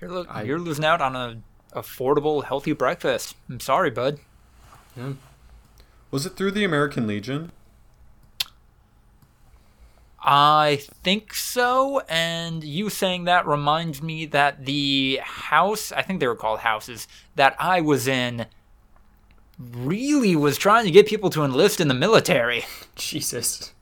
You're, 0.00 0.10
lo- 0.10 0.26
I- 0.28 0.42
you're 0.42 0.58
losing 0.58 0.84
out 0.84 1.00
on 1.00 1.16
a 1.16 1.38
affordable, 1.74 2.44
healthy 2.44 2.72
breakfast. 2.72 3.36
I'm 3.48 3.60
sorry, 3.60 3.90
bud. 3.90 4.18
yeah. 4.96 5.12
Was 6.10 6.26
it 6.26 6.30
through 6.36 6.50
the 6.52 6.64
American 6.64 7.06
Legion? 7.06 7.52
I 10.22 10.82
think 11.02 11.32
so, 11.34 12.00
and 12.08 12.62
you 12.62 12.90
saying 12.90 13.24
that 13.24 13.46
reminds 13.46 14.02
me 14.02 14.26
that 14.26 14.66
the 14.66 15.18
house, 15.22 15.92
I 15.92 16.02
think 16.02 16.20
they 16.20 16.26
were 16.26 16.36
called 16.36 16.60
houses, 16.60 17.08
that 17.36 17.56
I 17.58 17.80
was 17.80 18.06
in 18.06 18.46
really 19.58 20.36
was 20.36 20.56
trying 20.58 20.84
to 20.84 20.90
get 20.90 21.06
people 21.06 21.30
to 21.30 21.44
enlist 21.44 21.80
in 21.80 21.88
the 21.88 21.94
military. 21.94 22.64
Jesus. 22.96 23.72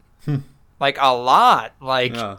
Like 0.81 0.97
a 1.01 1.15
lot. 1.15 1.73
Like 1.81 2.15
Yeah. 2.15 2.37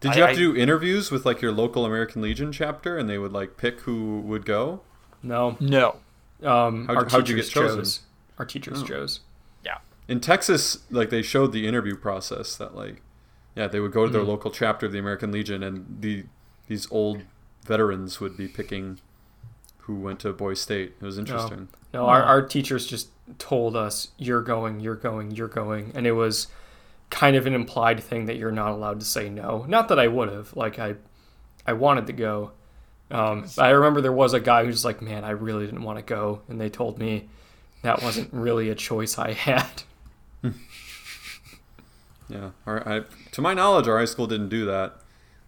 Did 0.00 0.14
you 0.16 0.24
I- 0.24 0.26
have 0.28 0.36
to 0.36 0.50
I- 0.50 0.54
do 0.54 0.56
interviews 0.56 1.10
with 1.10 1.24
like 1.24 1.40
your 1.40 1.52
local 1.52 1.84
American 1.86 2.20
Legion 2.22 2.52
chapter, 2.52 2.98
and 2.98 3.08
they 3.08 3.18
would 3.18 3.32
like 3.32 3.56
pick 3.56 3.80
who 3.80 4.20
would 4.20 4.44
go? 4.44 4.80
No. 5.22 5.56
no. 5.60 5.96
Um, 6.42 6.86
How'd- 6.86 6.96
our 6.98 7.08
how'd 7.08 7.28
you 7.28 7.36
get 7.36 7.48
chosen? 7.48 7.78
chose. 7.78 8.00
Our 8.38 8.44
teachers 8.44 8.82
Oh. 8.82 8.86
chose. 8.86 9.20
Yeah. 9.64 9.78
In 10.06 10.20
Texas, 10.20 10.80
like 10.90 11.08
they 11.10 11.22
showed 11.22 11.52
the 11.52 11.66
interview 11.66 11.96
process 11.96 12.56
that 12.56 12.76
like, 12.76 13.02
yeah, 13.56 13.66
they 13.66 13.80
would 13.80 13.92
go 13.92 14.06
to 14.06 14.12
their 14.12 14.22
Mhm. 14.22 14.28
local 14.28 14.50
chapter 14.52 14.86
of 14.86 14.92
the 14.92 14.98
American 15.00 15.32
Legion, 15.32 15.62
and 15.64 15.96
the 16.00 16.24
these 16.68 16.86
old 16.92 17.22
veterans 17.64 18.20
would 18.20 18.36
be 18.36 18.46
picking 18.48 18.98
who 19.80 19.94
went 19.96 20.18
to 20.20 20.32
Boy 20.32 20.54
State. 20.54 20.94
It 21.00 21.04
was 21.04 21.16
interesting. 21.18 21.68
No, 21.94 22.06
our, 22.06 22.22
our 22.22 22.42
teachers 22.42 22.86
just 22.88 23.08
told 23.38 23.76
us, 23.76 24.08
you're 24.18 24.42
going, 24.42 24.80
you're 24.80 24.96
going, 24.96 25.30
you're 25.30 25.46
going. 25.48 25.92
And 25.94 26.06
it 26.08 26.12
was 26.12 26.48
kind 27.08 27.36
of 27.36 27.46
an 27.46 27.54
implied 27.54 28.02
thing 28.02 28.26
that 28.26 28.36
you're 28.36 28.50
not 28.50 28.72
allowed 28.72 28.98
to 28.98 29.06
say 29.06 29.28
no. 29.30 29.64
Not 29.68 29.86
that 29.88 29.98
I 30.00 30.08
would 30.08 30.28
have. 30.28 30.56
Like, 30.56 30.78
I 30.80 30.96
I 31.64 31.72
wanted 31.72 32.06
to 32.08 32.12
go. 32.12 32.50
Um, 33.12 33.42
but 33.56 33.64
I 33.64 33.70
remember 33.70 34.00
there 34.00 34.10
was 34.12 34.34
a 34.34 34.40
guy 34.40 34.64
who's 34.64 34.84
like, 34.84 35.00
man, 35.00 35.22
I 35.24 35.30
really 35.30 35.66
didn't 35.66 35.82
want 35.82 35.98
to 35.98 36.04
go. 36.04 36.42
And 36.48 36.60
they 36.60 36.68
told 36.68 36.98
me 36.98 37.28
that 37.82 38.02
wasn't 38.02 38.32
really 38.32 38.68
a 38.70 38.74
choice 38.74 39.16
I 39.18 39.32
had. 39.50 39.84
Yeah, 42.28 42.50
our, 42.66 42.88
I, 42.88 43.02
to 43.32 43.40
my 43.40 43.54
knowledge, 43.54 43.86
our 43.88 43.98
high 43.98 44.04
school 44.04 44.26
didn't 44.26 44.48
do 44.48 44.64
that. 44.66 44.96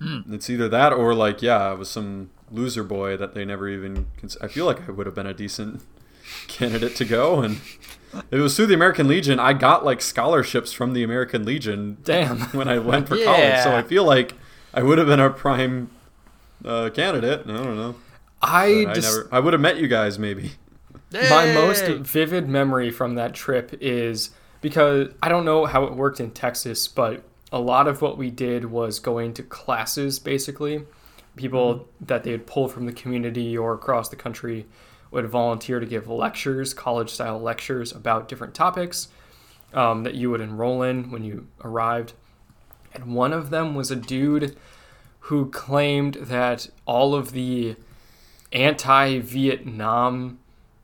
It's 0.01 0.49
either 0.49 0.69
that 0.69 0.93
or 0.93 1.13
like, 1.13 1.43
yeah, 1.43 1.71
I 1.71 1.73
was 1.73 1.91
some 1.91 2.31
loser 2.53 2.85
boy 2.85 3.17
that 3.17 3.35
they 3.35 3.45
never 3.45 3.69
even. 3.69 4.07
Cons- 4.21 4.37
I 4.41 4.47
feel 4.47 4.65
like 4.65 4.89
I 4.89 4.93
would 4.93 5.07
have 5.07 5.15
been 5.15 5.27
a 5.27 5.35
decent 5.35 5.83
candidate 6.47 6.95
to 6.97 7.05
go, 7.05 7.41
and 7.41 7.57
if 8.15 8.25
it 8.31 8.39
was 8.39 8.57
through 8.57 8.67
the 8.67 8.75
American 8.75 9.09
Legion. 9.09 9.41
I 9.41 9.55
got 9.55 9.85
like 9.85 10.01
scholarships 10.01 10.73
from 10.73 10.93
the 10.93 11.03
American 11.03 11.45
Legion 11.45 11.99
Damn. 12.05 12.41
when 12.53 12.69
I 12.69 12.79
went 12.79 13.09
for 13.09 13.17
college, 13.25 13.63
so 13.63 13.75
I 13.75 13.83
feel 13.83 14.05
like 14.05 14.35
I 14.73 14.83
would 14.83 14.99
have 14.99 15.09
been 15.09 15.21
a 15.21 15.31
prime 15.31 15.91
uh, 16.65 16.91
candidate. 16.91 17.41
I 17.41 17.53
don't 17.53 17.77
know. 17.77 17.97
I 18.41 18.87
I 18.89 18.95
just. 18.95 19.17
never. 19.17 19.29
I 19.33 19.41
would 19.41 19.53
have 19.53 19.61
met 19.63 19.79
you 19.79 19.89
guys 19.89 20.19
maybe. 20.19 20.53
My 21.13 21.53
most 21.55 21.87
vivid 21.87 22.49
memory 22.49 22.91
from 22.91 23.15
that 23.15 23.35
trip 23.35 23.75
is 23.81 24.31
because 24.61 25.09
I 25.23 25.29
don't 25.29 25.45
know 25.45 25.67
how 25.67 25.85
it 25.85 25.95
worked 25.95 26.21
in 26.21 26.31
Texas, 26.31 26.89
but 26.89 27.25
a 27.53 27.61
lot 27.61 27.89
of 27.89 28.03
what 28.03 28.19
we 28.19 28.31
did 28.31 28.67
was 28.67 28.99
going 28.99 29.35
to 29.35 29.43
classes, 29.43 30.19
basically. 30.19 30.85
People 31.37 31.89
that 32.01 32.25
they 32.25 32.33
would 32.33 32.47
pull 32.47 32.69
from 32.69 32.87
the 32.87 32.93
community 32.93 33.57
or 33.57 33.75
across 33.75 34.09
the 34.09 34.17
country 34.17 34.67
would 35.11 35.27
volunteer 35.27 35.81
to 35.81 35.87
give 35.87 36.09
lectures, 36.09 36.75
college 36.75 37.11
style 37.11 37.41
lectures 37.41 37.93
about 37.93 38.29
different 38.29 38.55
topics 38.55 39.09
um, 39.73 40.03
that 40.03 40.15
you 40.15 40.31
would 40.31 40.41
enroll 40.41 40.83
in 40.83 41.11
when 41.11 41.25
you 41.25 41.47
arrived. 41.65 42.13
And 42.95 43.15
one 43.15 43.33
of 43.33 43.51
them 43.51 43.75
was 43.75 43.91
a 43.91 43.97
dude 43.97 44.57
who 45.21 45.51
claimed 45.51 46.15
that 46.15 46.69
all 46.87 47.15
of 47.15 47.33
the 47.33 47.77
anti 48.53 49.19
Vietnam 49.19 50.39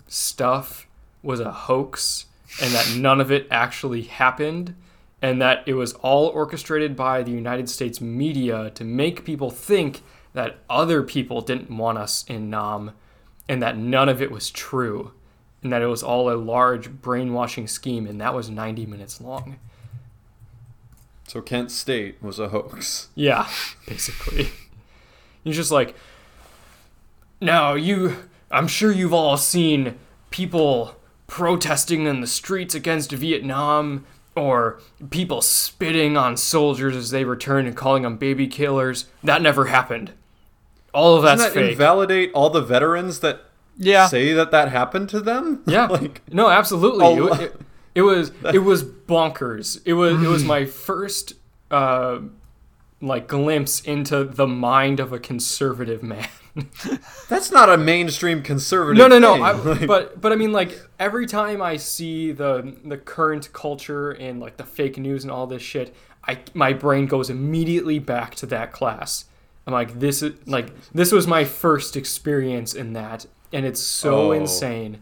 stuff 0.07 0.87
was 1.23 1.41
a 1.41 1.51
hoax 1.51 2.27
and 2.63 2.73
that 2.73 2.97
none 2.97 3.21
of 3.21 3.31
it 3.31 3.47
actually 3.51 4.03
happened 4.03 4.75
and 5.21 5.41
that 5.41 5.63
it 5.67 5.75
was 5.75 5.95
all 5.95 6.27
orchestrated 6.27 6.95
by 6.95 7.23
the 7.23 7.31
United 7.31 7.69
States 7.69 8.01
media 8.01 8.71
to 8.71 8.85
make 8.85 9.25
people 9.25 9.51
think 9.51 10.03
that 10.35 10.59
other 10.69 11.03
people 11.03 11.41
didn't 11.41 11.71
want 11.71 11.97
us 11.97 12.25
in 12.29 12.51
Nam 12.51 12.93
and 13.49 13.63
that 13.63 13.77
none 13.77 14.09
of 14.09 14.21
it 14.21 14.31
was 14.31 14.51
true 14.51 15.13
and 15.63 15.73
that 15.73 15.81
it 15.81 15.87
was 15.87 16.03
all 16.03 16.31
a 16.31 16.37
large 16.37 16.91
brainwashing 16.91 17.67
scheme 17.67 18.07
and 18.07 18.21
that 18.21 18.35
was 18.35 18.51
90 18.51 18.85
minutes 18.87 19.21
long. 19.21 19.59
So 21.27 21.41
Kent 21.41 21.71
State 21.71 22.23
was 22.23 22.39
a 22.39 22.51
hoax. 22.51 23.09
Yeah, 23.15 23.49
basically. 23.89 24.51
He's 25.43 25.57
just 25.57 25.71
like, 25.71 25.95
now 27.41 27.75
you, 27.75 28.17
I'm 28.51 28.69
sure 28.69 28.93
you've 28.93 29.15
all 29.15 29.37
seen 29.37 29.99
people 30.31 30.97
protesting 31.27 32.07
in 32.07 32.21
the 32.21 32.27
streets 32.27 32.75
against 32.75 33.13
Vietnam 33.13 34.05
or 34.37 34.81
people 35.11 35.41
spitting 35.41 36.17
on 36.17 36.37
soldiers 36.37 36.97
as 36.97 37.11
they 37.11 37.25
return 37.25 37.67
and 37.67 37.77
calling 37.77 38.03
them 38.03 38.17
baby 38.17 38.47
killers. 38.47 39.07
That 39.23 39.43
never 39.43 39.67
happened. 39.67 40.13
All 40.93 41.17
of 41.17 41.23
that's 41.23 41.41
Doesn't 41.43 41.55
that 41.55 41.61
fake. 41.67 41.73
invalidate 41.73 42.33
all 42.35 42.51
the 42.51 42.61
veterans 42.61 43.21
that 43.21 43.43
Yeah. 43.77 44.07
say 44.07 44.33
that 44.33 44.51
that 44.51 44.69
happened 44.71 45.09
to 45.11 45.21
them? 45.21 45.63
Yeah. 45.67 45.87
like 45.87 46.23
no, 46.33 46.49
absolutely. 46.49 47.05
Oh, 47.07 47.27
It, 47.35 47.41
it, 47.43 47.61
it 47.97 48.03
was 48.03 48.33
it 48.53 48.59
was 48.61 48.83
bonkers. 48.85 49.81
It 49.85 49.95
was 49.95 50.23
it 50.23 50.29
was 50.29 50.45
my 50.45 50.65
first 50.67 51.35
uh, 51.71 52.19
like 53.01 53.27
glimpse 53.29 53.81
into 53.81 54.25
the 54.25 54.47
mind 54.47 55.01
of 55.01 55.13
a 55.13 55.19
conservative 55.19 56.03
man. 56.03 56.29
that's 57.29 57.51
not 57.51 57.69
a 57.69 57.77
mainstream 57.77 58.43
conservative. 58.43 58.97
no, 58.99 59.09
no, 59.09 59.19
no. 59.19 59.43
I, 59.43 59.87
but 59.87 60.21
but 60.21 60.33
I 60.33 60.37
mean, 60.37 60.53
like 60.53 60.79
every 60.99 61.27
time 61.27 61.61
I 61.61 61.77
see 61.77 62.33
the 62.33 62.77
the 62.85 62.97
current 62.97 63.53
culture 63.53 64.11
and 64.13 64.41
like 64.41 64.57
the 64.57 64.65
fake 64.65 64.97
news 64.99 65.25
and 65.25 65.31
all 65.31 65.47
this 65.47 65.63
shit, 65.63 65.95
I 66.27 66.39
my 66.55 66.73
brain 66.73 67.07
goes 67.07 67.29
immediately 67.31 67.99
back 67.99 68.35
to 68.37 68.47
that 68.47 68.73
class. 68.73 69.25
I'm 69.67 69.73
like, 69.73 69.99
this 69.99 70.23
is 70.23 70.35
like 70.47 70.73
this 70.93 71.11
was 71.11 71.27
my 71.27 71.45
first 71.45 71.97
experience 71.97 72.75
in 72.75 72.93
that, 72.93 73.27
and 73.53 73.65
it's 73.67 73.81
so 73.81 74.29
Oh. 74.29 74.33
insane. 74.33 75.01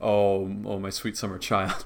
oh, 0.00 0.50
oh, 0.64 0.78
my 0.78 0.90
sweet 0.90 1.16
summer 1.16 1.38
child. 1.38 1.84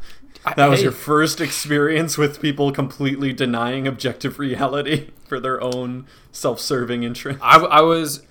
That 0.57 0.69
was 0.71 0.83
your 0.83 0.93
first 0.93 1.39
experience 1.41 2.17
with 2.17 2.41
people 2.41 2.73
completely 2.73 3.33
denying 3.33 3.87
objective 3.87 4.39
reality 4.39 5.11
for 5.29 5.39
their 5.39 5.63
own 5.63 6.07
self-serving 6.33 7.03
interest. 7.03 7.39
I, 7.43 7.59
I 7.59 7.81
was 7.83 8.23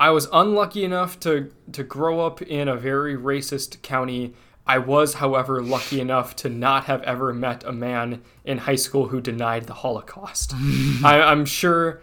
I 0.00 0.10
was 0.10 0.28
unlucky 0.32 0.84
enough 0.84 1.18
to 1.20 1.50
to 1.72 1.82
grow 1.82 2.20
up 2.20 2.40
in 2.42 2.68
a 2.68 2.76
very 2.76 3.16
racist 3.16 3.82
county. 3.82 4.34
I 4.66 4.78
was, 4.78 5.14
however, 5.14 5.62
lucky 5.62 6.00
enough 6.06 6.36
to 6.36 6.48
not 6.48 6.84
have 6.84 7.02
ever 7.02 7.32
met 7.32 7.64
a 7.64 7.72
man 7.72 8.22
in 8.44 8.58
high 8.58 8.76
school 8.76 9.08
who 9.08 9.20
denied 9.20 9.64
the 9.66 9.74
Holocaust. 9.74 10.52
I, 11.04 11.20
I'm 11.22 11.46
sure, 11.46 12.00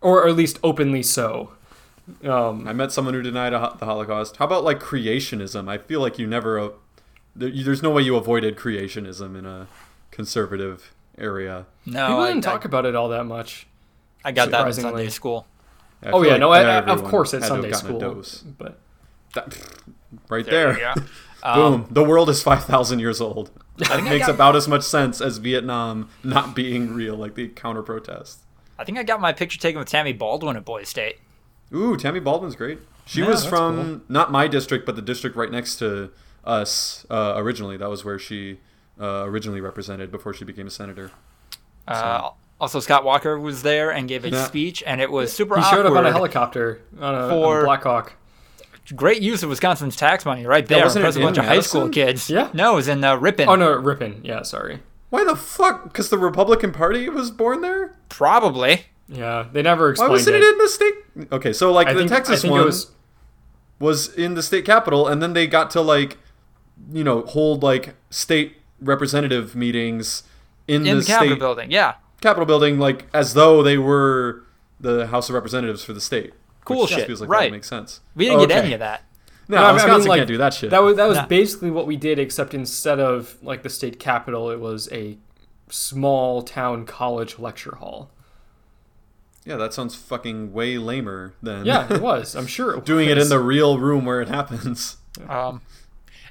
or 0.00 0.26
at 0.28 0.34
least 0.34 0.58
openly 0.64 1.02
so. 1.04 1.52
Um, 2.24 2.66
I 2.66 2.72
met 2.72 2.90
someone 2.90 3.14
who 3.14 3.22
denied 3.22 3.52
a, 3.52 3.76
the 3.78 3.84
Holocaust. 3.84 4.36
How 4.38 4.44
about 4.46 4.64
like 4.64 4.80
creationism? 4.80 5.68
I 5.68 5.78
feel 5.78 6.00
like 6.00 6.18
you 6.18 6.26
never. 6.26 6.58
Uh, 6.58 6.68
there, 7.36 7.48
you- 7.48 7.62
there's 7.64 7.82
no 7.82 7.90
way 7.90 8.02
you 8.02 8.16
avoided 8.16 8.56
creationism 8.56 9.38
in 9.38 9.46
a 9.46 9.68
conservative 10.10 10.92
area. 11.16 11.66
No, 11.86 12.06
people 12.08 12.20
I, 12.22 12.28
didn't 12.30 12.42
talk 12.44 12.62
I, 12.62 12.68
about 12.68 12.84
it 12.86 12.94
all 12.96 13.08
that 13.10 13.24
much. 13.24 13.66
I 14.24 14.32
got 14.32 14.50
that 14.50 14.66
in 14.66 14.72
surprisingly. 14.72 14.90
Sunday 14.90 15.08
school. 15.10 15.46
I 16.02 16.10
oh 16.10 16.22
yeah, 16.22 16.32
like 16.32 16.40
no, 16.40 16.50
I, 16.50 16.60
I- 16.62 16.78
of 16.86 17.04
course 17.04 17.34
at 17.34 17.42
had 17.42 17.46
to 17.46 17.48
Sunday 17.48 17.70
gotten 17.70 17.86
a 17.86 17.88
school, 17.88 18.00
dose. 18.00 18.38
but 18.42 18.78
That- 19.34 19.56
right 20.28 20.44
There 20.44 20.72
there. 20.74 20.88
you 20.90 20.94
go. 20.94 21.02
Um, 21.42 21.54
Boom. 21.84 21.86
The 21.90 22.04
world 22.04 22.28
is 22.28 22.42
5,000 22.42 22.98
years 22.98 23.18
old. 23.18 23.50
That 23.78 24.04
makes 24.04 24.26
got- 24.26 24.34
about 24.34 24.56
as 24.56 24.68
much 24.68 24.82
sense 24.82 25.22
as 25.22 25.38
Vietnam 25.38 26.10
not 26.22 26.54
being 26.54 26.92
real, 26.92 27.16
like 27.16 27.34
the 27.34 27.48
counter 27.48 27.82
protest. 27.82 28.40
I 28.78 28.84
think 28.84 28.98
I 28.98 29.04
got 29.04 29.22
my 29.22 29.32
picture 29.32 29.58
taken 29.58 29.78
with 29.78 29.88
Tammy 29.88 30.12
Baldwin 30.12 30.54
at 30.58 30.66
Boys 30.66 30.90
State. 30.90 31.16
Ooh, 31.74 31.96
Tammy 31.96 32.20
Baldwin's 32.20 32.56
great. 32.56 32.80
She 33.06 33.20
Yeah, 33.22 33.28
was 33.28 33.44
that's 33.44 33.48
from 33.48 34.02
not 34.06 34.30
my 34.30 34.48
district, 34.48 34.84
but 34.84 34.96
the 34.96 35.02
district 35.02 35.34
right 35.34 35.50
next 35.50 35.76
to 35.78 36.10
us 36.44 37.06
uh, 37.08 37.32
originally. 37.36 37.78
That 37.78 37.88
was 37.88 38.04
where 38.04 38.18
she 38.18 38.60
uh, 39.00 39.22
originally 39.24 39.62
represented 39.62 40.10
before 40.10 40.34
she 40.34 40.44
became 40.44 40.66
a 40.66 40.70
senator. 40.70 41.10
Uh, 41.88 42.32
also, 42.60 42.78
Scott 42.80 43.04
Walker 43.04 43.38
was 43.38 43.62
there 43.62 43.90
and 43.90 44.06
gave 44.08 44.24
a 44.24 44.30
Yeah. 44.30 44.44
speech, 44.44 44.82
and 44.86 45.00
it 45.00 45.10
was 45.10 45.32
super 45.32 45.56
he 45.56 45.62
awkward. 45.62 45.76
showed 45.78 45.86
up 45.86 45.92
on 45.96 46.06
a 46.06 46.12
helicopter 46.12 46.80
on 47.00 47.14
a, 47.14 47.28
For- 47.28 47.56
on 47.58 47.62
a 47.62 47.64
Blackhawk. 47.64 48.12
Great 48.96 49.22
use 49.22 49.42
of 49.44 49.48
Wisconsin's 49.50 49.94
tax 49.96 50.24
money 50.26 50.44
right 50.46 50.66
there. 50.66 50.82
wasn't 50.82 51.04
it 51.04 51.08
Impressed 51.08 51.16
a 51.16 51.20
in 51.20 51.26
bunch 51.26 51.38
of 51.38 51.44
high 51.44 51.60
school 51.60 51.88
kids. 51.88 52.28
Yeah. 52.28 52.48
No, 52.52 52.72
it 52.72 52.76
was 52.76 52.88
in 52.88 53.04
uh, 53.04 53.14
Ripon. 53.16 53.48
Oh 53.48 53.54
no, 53.54 53.70
Ripon. 53.72 54.20
Yeah, 54.24 54.42
sorry. 54.42 54.80
Why 55.10 55.24
the 55.24 55.36
fuck? 55.36 55.84
Because 55.84 56.08
the 56.10 56.18
Republican 56.18 56.72
Party 56.72 57.08
was 57.08 57.30
born 57.30 57.60
there? 57.60 57.94
Probably. 58.08 58.86
Yeah, 59.08 59.46
they 59.52 59.62
never 59.62 59.86
Why 59.86 59.90
explained 59.90 60.10
wasn't 60.12 60.36
it 60.36 60.42
in 60.42 60.58
the 60.58 60.68
state? 60.68 60.94
Okay, 61.32 61.52
so 61.52 61.72
like 61.72 61.86
I 61.88 61.92
the 61.94 62.00
think, 62.00 62.10
Texas 62.10 62.42
one 62.44 62.64
was 62.64 62.90
was 63.78 64.12
in 64.14 64.34
the 64.34 64.42
state 64.42 64.64
capitol, 64.64 65.06
and 65.08 65.22
then 65.22 65.32
they 65.34 65.46
got 65.46 65.70
to 65.70 65.80
like, 65.80 66.18
you 66.92 67.02
know, 67.04 67.22
hold 67.22 67.62
like 67.62 67.94
state 68.10 68.56
representative 68.80 69.54
meetings 69.54 70.22
in, 70.68 70.86
In 70.86 70.96
the 70.96 71.00
the 71.02 71.06
Capitol 71.06 71.28
state 71.34 71.38
building. 71.38 71.70
Yeah. 71.70 71.94
Capitol 72.20 72.46
building, 72.46 72.78
like 72.78 73.06
as 73.14 73.34
though 73.34 73.62
they 73.62 73.78
were 73.78 74.44
the 74.78 75.06
House 75.08 75.28
of 75.28 75.34
Representatives 75.34 75.82
for 75.84 75.92
the 75.92 76.00
state. 76.00 76.32
Cool 76.64 76.82
which 76.82 76.90
shit, 76.90 77.06
Feels 77.06 77.20
like 77.20 77.30
right. 77.30 77.50
that 77.50 77.52
makes 77.56 77.68
sense. 77.68 78.00
We 78.14 78.26
didn't 78.26 78.48
get 78.48 78.64
any 78.64 78.72
of 78.74 78.80
that. 78.80 79.02
No, 79.48 79.56
No, 79.56 79.62
I 79.62 79.66
mean- 79.66 79.70
I 79.70 79.72
Wisconsin 79.74 80.00
mean, 80.02 80.08
like, 80.08 80.18
can't 80.20 80.28
do 80.28 80.36
that 80.38 80.54
shit. 80.54 80.70
that 80.70 80.82
was 80.82 80.96
that 80.96 81.08
was 81.08 81.16
Nah. 81.18 81.26
basically 81.26 81.70
what 81.70 81.86
we 81.86 81.96
did, 81.96 82.18
except 82.18 82.54
instead 82.54 83.00
of 83.00 83.36
like 83.42 83.62
the 83.62 83.68
state 83.70 83.98
capitol, 83.98 84.50
it 84.50 84.60
was 84.60 84.88
a 84.92 85.18
small 85.68 86.42
town 86.42 86.84
college 86.86 87.38
lecture 87.38 87.76
hall. 87.76 88.10
yeah, 89.44 89.56
that 89.56 89.72
sounds 89.72 89.94
fucking 89.96 90.52
way 90.52 90.76
lamer 90.78 91.34
than 91.42 91.64
Yeah, 91.64 91.92
it 91.92 92.00
was. 92.02 92.36
I'm 92.36 92.46
sure 92.46 92.74
it 92.76 92.84
doing 92.92 93.08
it 93.08 93.18
in 93.18 93.28
the 93.28 93.38
real 93.40 93.78
room 93.78 94.04
where 94.04 94.20
it 94.20 94.28
happens. 94.28 94.98
Um, 95.28 95.62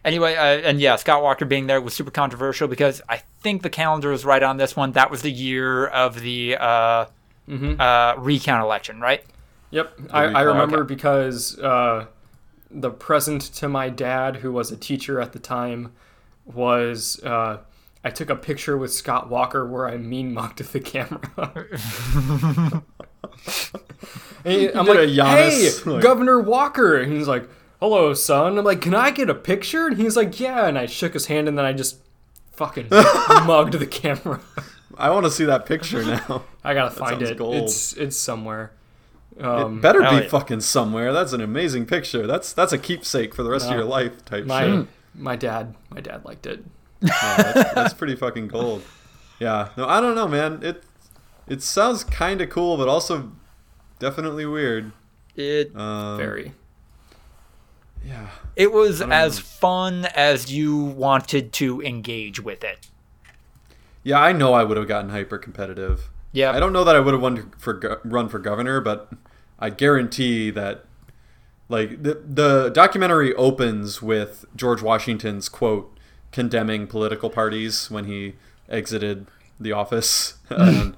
anyway, 0.05 0.35
uh, 0.35 0.67
and 0.67 0.79
yeah, 0.79 0.95
Scott 0.95 1.21
Walker 1.23 1.45
being 1.45 1.67
there 1.67 1.81
was 1.81 1.93
super 1.93 2.11
controversial 2.11 2.67
because 2.67 3.01
I 3.09 3.21
think 3.41 3.61
the 3.63 3.69
calendar 3.69 4.09
was 4.09 4.25
right 4.25 4.43
on 4.43 4.57
this 4.57 4.75
one. 4.75 4.91
That 4.93 5.09
was 5.11 5.21
the 5.21 5.31
year 5.31 5.87
of 5.87 6.21
the 6.21 6.57
uh, 6.59 7.05
Mhm. 7.49 7.79
uh, 7.79 8.15
recount 8.19 8.63
election, 8.63 8.99
right? 9.01 9.23
Yep, 9.71 9.93
I, 10.11 10.23
I 10.25 10.41
remember 10.41 10.79
Okay. 10.83 10.93
because 10.95 11.57
uh, 11.59 12.05
the 12.71 12.89
present 12.91 13.41
to 13.55 13.67
my 13.69 13.89
dad, 13.89 14.37
who 14.37 14.51
was 14.51 14.71
a 14.71 14.77
teacher 14.77 15.19
at 15.21 15.31
the 15.33 15.39
time, 15.39 15.91
was 16.45 17.19
uh, 17.23 17.57
I 18.03 18.09
took 18.09 18.29
a 18.29 18.35
picture 18.35 18.77
with 18.77 18.91
Scott 18.93 19.29
Walker 19.29 19.65
where 19.67 19.87
I 19.87 19.97
mean 19.97 20.33
mugged 20.33 20.59
the 20.71 20.79
camera. 20.79 21.19
I'm 24.45 24.85
like, 24.85 24.97
a 24.99 25.07
Giannis, 25.07 25.83
hey, 25.83 25.91
like- 25.91 26.03
Governor 26.03 26.39
Walker. 26.39 26.97
And 26.97 27.11
he's 27.11 27.27
like, 27.27 27.47
hello, 27.79 28.13
son. 28.13 28.57
I'm 28.57 28.65
like, 28.65 28.81
can 28.81 28.93
I 28.95 29.11
get 29.11 29.29
a 29.29 29.35
picture? 29.35 29.87
And 29.87 29.97
he's 29.97 30.15
like, 30.15 30.39
yeah. 30.39 30.67
And 30.67 30.77
I 30.77 30.85
shook 30.85 31.13
his 31.13 31.27
hand 31.27 31.47
and 31.47 31.57
then 31.57 31.65
I 31.65 31.73
just 31.73 31.97
fucking 32.53 32.87
mugged 33.45 33.73
the 33.73 33.87
camera. 33.87 34.41
I 34.97 35.09
want 35.11 35.25
to 35.25 35.31
see 35.31 35.45
that 35.45 35.65
picture 35.65 36.03
now. 36.03 36.43
I 36.63 36.73
gotta 36.73 36.91
find 36.91 37.21
it. 37.21 37.37
gold. 37.37 37.55
It's 37.55 37.93
it's 37.93 38.17
somewhere. 38.17 38.71
Um, 39.39 39.77
it 39.77 39.81
better 39.81 39.99
be 40.01 40.05
yeah. 40.05 40.27
fucking 40.27 40.59
somewhere. 40.59 41.13
That's 41.13 41.31
an 41.31 41.39
amazing 41.39 41.85
picture. 41.85 42.27
That's 42.27 42.51
that's 42.51 42.73
a 42.73 42.77
keepsake 42.77 43.33
for 43.33 43.43
the 43.43 43.49
rest 43.49 43.67
of 43.67 43.75
your 43.75 43.85
life 43.85 44.25
type 44.25 44.45
my 44.45 44.65
shit. 44.65 44.87
my 45.15 45.35
dad 45.37 45.75
my 45.89 46.01
dad 46.01 46.25
liked 46.25 46.45
it. 46.45 46.65
No, 47.01 47.09
that's, 47.37 47.73
that's 47.73 47.93
pretty 47.93 48.17
fucking 48.17 48.49
gold. 48.49 48.83
Yeah. 49.39 49.69
No, 49.77 49.87
I 49.87 50.01
don't 50.01 50.15
know, 50.15 50.27
man. 50.27 50.59
It 50.61 50.83
it 51.47 51.63
sounds 51.63 52.03
kind 52.03 52.41
of 52.41 52.49
cool, 52.49 52.75
but 52.75 52.89
also 52.89 53.31
definitely 53.99 54.45
weird. 54.45 54.91
It 55.37 55.73
Um, 55.77 56.17
Very. 56.17 56.53
Yeah. 58.05 58.29
it 58.55 58.71
was 58.71 59.01
as 59.01 59.37
know. 59.37 59.43
fun 59.43 60.05
as 60.15 60.51
you 60.51 60.77
wanted 60.77 61.53
to 61.53 61.81
engage 61.81 62.39
with 62.39 62.63
it. 62.63 62.87
Yeah, 64.03 64.19
I 64.19 64.31
know 64.31 64.53
I 64.53 64.63
would 64.63 64.77
have 64.77 64.87
gotten 64.87 65.09
hyper 65.09 65.37
competitive. 65.37 66.09
Yeah, 66.31 66.51
I 66.51 66.59
don't 66.59 66.73
know 66.73 66.83
that 66.83 66.95
I 66.95 66.99
would 66.99 67.13
have 67.13 67.21
won 67.21 67.51
for 67.57 68.01
run 68.05 68.29
for 68.29 68.39
governor, 68.39 68.79
but 68.81 69.11
I 69.59 69.69
guarantee 69.69 70.49
that 70.51 70.85
like 71.67 72.03
the 72.03 72.21
the 72.25 72.69
documentary 72.69 73.33
opens 73.35 74.01
with 74.01 74.45
George 74.55 74.81
Washington's 74.81 75.49
quote 75.49 75.95
condemning 76.31 76.87
political 76.87 77.29
parties 77.29 77.89
when 77.89 78.05
he 78.05 78.35
exited 78.69 79.27
The 79.59 79.71
Office, 79.71 80.35
and 80.49 80.95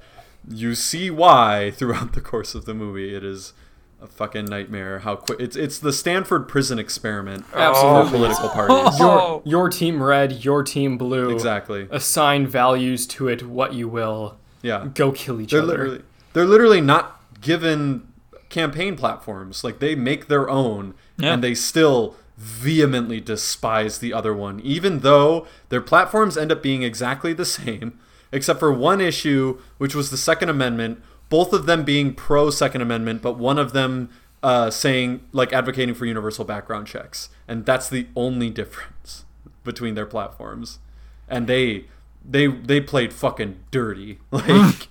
you 0.47 0.75
see 0.75 1.09
why 1.09 1.71
throughout 1.71 2.13
the 2.13 2.21
course 2.21 2.53
of 2.53 2.65
the 2.65 2.73
movie. 2.73 3.15
It 3.15 3.23
is 3.23 3.53
a 4.01 4.07
fucking 4.07 4.45
nightmare. 4.45 4.99
How 4.99 5.15
quick 5.15 5.39
it's 5.39 5.55
it's 5.55 5.77
the 5.79 5.93
Stanford 5.93 6.47
prison 6.47 6.79
experiment 6.79 7.45
oh. 7.53 7.59
Absolutely. 7.59 8.11
political 8.11 8.49
parties. 8.49 8.77
Oh. 9.01 9.41
Your, 9.45 9.61
your 9.61 9.69
team 9.69 10.01
red, 10.01 10.43
your 10.43 10.63
team 10.63 10.97
blue. 10.97 11.29
Exactly. 11.29 11.87
Assign 11.91 12.47
values 12.47 13.05
to 13.07 13.27
it, 13.27 13.45
what 13.45 13.73
you 13.73 13.87
will. 13.87 14.37
Yeah. 14.61 14.87
Go 14.93 15.11
kill 15.11 15.39
each 15.41 15.51
They're 15.51 15.61
other. 15.61 15.77
literally 15.77 16.01
they're 16.33 16.45
literally 16.45 16.81
not 16.81 17.21
given 17.41 18.07
campaign 18.49 18.95
platforms. 18.95 19.63
Like 19.63 19.79
they 19.79 19.95
make 19.95 20.27
their 20.27 20.49
own 20.49 20.93
Yeah. 21.17 21.33
and 21.33 21.43
they 21.43 21.53
still 21.55 22.15
vehemently 22.37 23.19
despise 23.19 23.99
the 23.99 24.13
other 24.13 24.33
one, 24.33 24.59
even 24.61 24.99
though 24.99 25.45
their 25.69 25.81
platforms 25.81 26.37
end 26.37 26.51
up 26.51 26.63
being 26.63 26.81
exactly 26.83 27.33
the 27.33 27.45
same, 27.45 27.99
except 28.31 28.59
for 28.59 28.71
one 28.71 28.99
issue, 29.01 29.59
which 29.77 29.93
was 29.93 30.09
the 30.09 30.17
Second 30.17 30.49
Amendment, 30.49 31.01
both 31.31 31.53
of 31.53 31.65
them 31.65 31.83
being 31.83 32.13
pro 32.13 32.49
Second 32.51 32.81
Amendment, 32.81 33.21
but 33.21 33.37
one 33.37 33.57
of 33.57 33.71
them 33.71 34.09
uh, 34.43 34.69
saying 34.69 35.21
like 35.31 35.53
advocating 35.53 35.95
for 35.95 36.05
universal 36.05 36.45
background 36.45 36.87
checks. 36.87 37.29
And 37.47 37.65
that's 37.65 37.89
the 37.89 38.07
only 38.15 38.49
difference 38.49 39.25
between 39.63 39.95
their 39.95 40.05
platforms. 40.05 40.79
And 41.27 41.47
they 41.47 41.85
they 42.23 42.47
they 42.47 42.81
played 42.81 43.13
fucking 43.13 43.59
dirty. 43.71 44.19
Like 44.31 44.87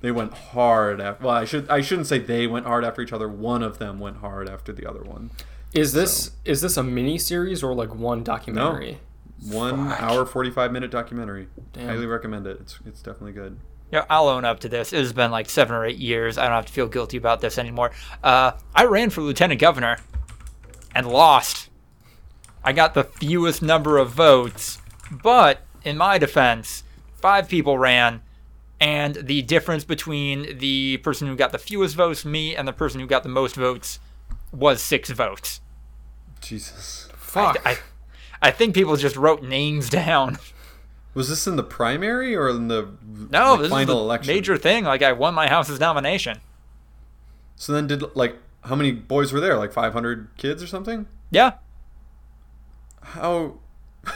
they 0.00 0.10
went 0.10 0.34
hard 0.34 1.00
after 1.00 1.24
well, 1.24 1.36
I 1.36 1.44
should 1.44 1.70
I 1.70 1.80
shouldn't 1.80 2.08
say 2.08 2.18
they 2.18 2.48
went 2.48 2.66
hard 2.66 2.84
after 2.84 3.00
each 3.02 3.12
other. 3.12 3.28
One 3.28 3.62
of 3.62 3.78
them 3.78 4.00
went 4.00 4.16
hard 4.16 4.48
after 4.48 4.72
the 4.72 4.84
other 4.84 5.02
one. 5.02 5.30
Is 5.72 5.92
this 5.92 6.32
is 6.44 6.60
this 6.60 6.76
a 6.76 6.82
mini 6.82 7.18
series 7.18 7.62
or 7.62 7.72
like 7.72 7.94
one 7.94 8.24
documentary? 8.24 8.98
No. 9.44 9.56
One 9.56 9.92
hour 9.92 10.26
forty 10.26 10.50
five 10.50 10.72
minute 10.72 10.90
documentary. 10.90 11.46
Damn. 11.72 11.86
Highly 11.86 12.06
recommend 12.06 12.48
it. 12.48 12.58
It's 12.60 12.80
it's 12.84 13.00
definitely 13.00 13.32
good. 13.32 13.58
Yeah, 13.92 14.06
I'll 14.08 14.28
own 14.28 14.46
up 14.46 14.60
to 14.60 14.70
this. 14.70 14.94
It 14.94 14.98
has 15.00 15.12
been 15.12 15.30
like 15.30 15.50
seven 15.50 15.76
or 15.76 15.84
eight 15.84 15.98
years. 15.98 16.38
I 16.38 16.44
don't 16.44 16.52
have 16.54 16.66
to 16.66 16.72
feel 16.72 16.88
guilty 16.88 17.18
about 17.18 17.42
this 17.42 17.58
anymore. 17.58 17.92
Uh, 18.24 18.52
I 18.74 18.86
ran 18.86 19.10
for 19.10 19.20
lieutenant 19.20 19.60
governor 19.60 19.98
and 20.94 21.06
lost. 21.06 21.68
I 22.64 22.72
got 22.72 22.94
the 22.94 23.04
fewest 23.04 23.60
number 23.60 23.98
of 23.98 24.10
votes, 24.10 24.78
but 25.10 25.60
in 25.84 25.98
my 25.98 26.16
defense, 26.16 26.84
five 27.20 27.48
people 27.48 27.76
ran, 27.76 28.22
and 28.80 29.14
the 29.16 29.42
difference 29.42 29.84
between 29.84 30.58
the 30.58 30.96
person 30.98 31.28
who 31.28 31.36
got 31.36 31.52
the 31.52 31.58
fewest 31.58 31.94
votes, 31.94 32.24
me, 32.24 32.56
and 32.56 32.66
the 32.66 32.72
person 32.72 32.98
who 32.98 33.06
got 33.06 33.24
the 33.24 33.28
most 33.28 33.56
votes 33.56 33.98
was 34.52 34.80
six 34.80 35.10
votes. 35.10 35.60
Jesus. 36.40 37.08
Fuck. 37.14 37.60
I, 37.66 37.78
I 38.40 38.50
think 38.52 38.74
people 38.74 38.96
just 38.96 39.16
wrote 39.16 39.42
names 39.42 39.90
down. 39.90 40.38
Was 41.14 41.28
this 41.28 41.46
in 41.46 41.56
the 41.56 41.62
primary 41.62 42.34
or 42.34 42.48
in 42.48 42.68
the 42.68 42.88
No, 43.30 43.52
like, 43.52 43.60
this 43.62 43.70
final 43.70 43.80
is 43.82 43.86
the 43.86 43.92
election? 44.04 44.34
major 44.34 44.56
thing. 44.56 44.84
Like 44.84 45.02
I 45.02 45.12
won 45.12 45.34
my 45.34 45.48
house's 45.48 45.78
nomination. 45.78 46.40
So 47.56 47.72
then 47.72 47.86
did 47.86 48.02
like 48.16 48.36
how 48.64 48.74
many 48.74 48.92
boys 48.92 49.32
were 49.32 49.40
there? 49.40 49.58
Like 49.58 49.72
five 49.72 49.92
hundred 49.92 50.28
kids 50.38 50.62
or 50.62 50.66
something? 50.66 51.06
Yeah, 51.30 51.52
How 53.02 53.54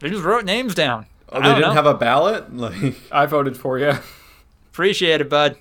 they 0.00 0.10
just 0.10 0.24
wrote 0.24 0.44
names 0.44 0.74
down. 0.74 1.06
oh, 1.30 1.38
I 1.38 1.40
they 1.40 1.44
don't 1.48 1.54
didn't 1.56 1.68
know. 1.70 1.74
have 1.74 1.86
a 1.86 1.94
ballot? 1.94 2.52
Like 2.54 2.96
I 3.12 3.26
voted 3.26 3.56
for 3.56 3.78
you. 3.78 3.92
Appreciate 4.72 5.20
it, 5.20 5.28
bud. 5.28 5.56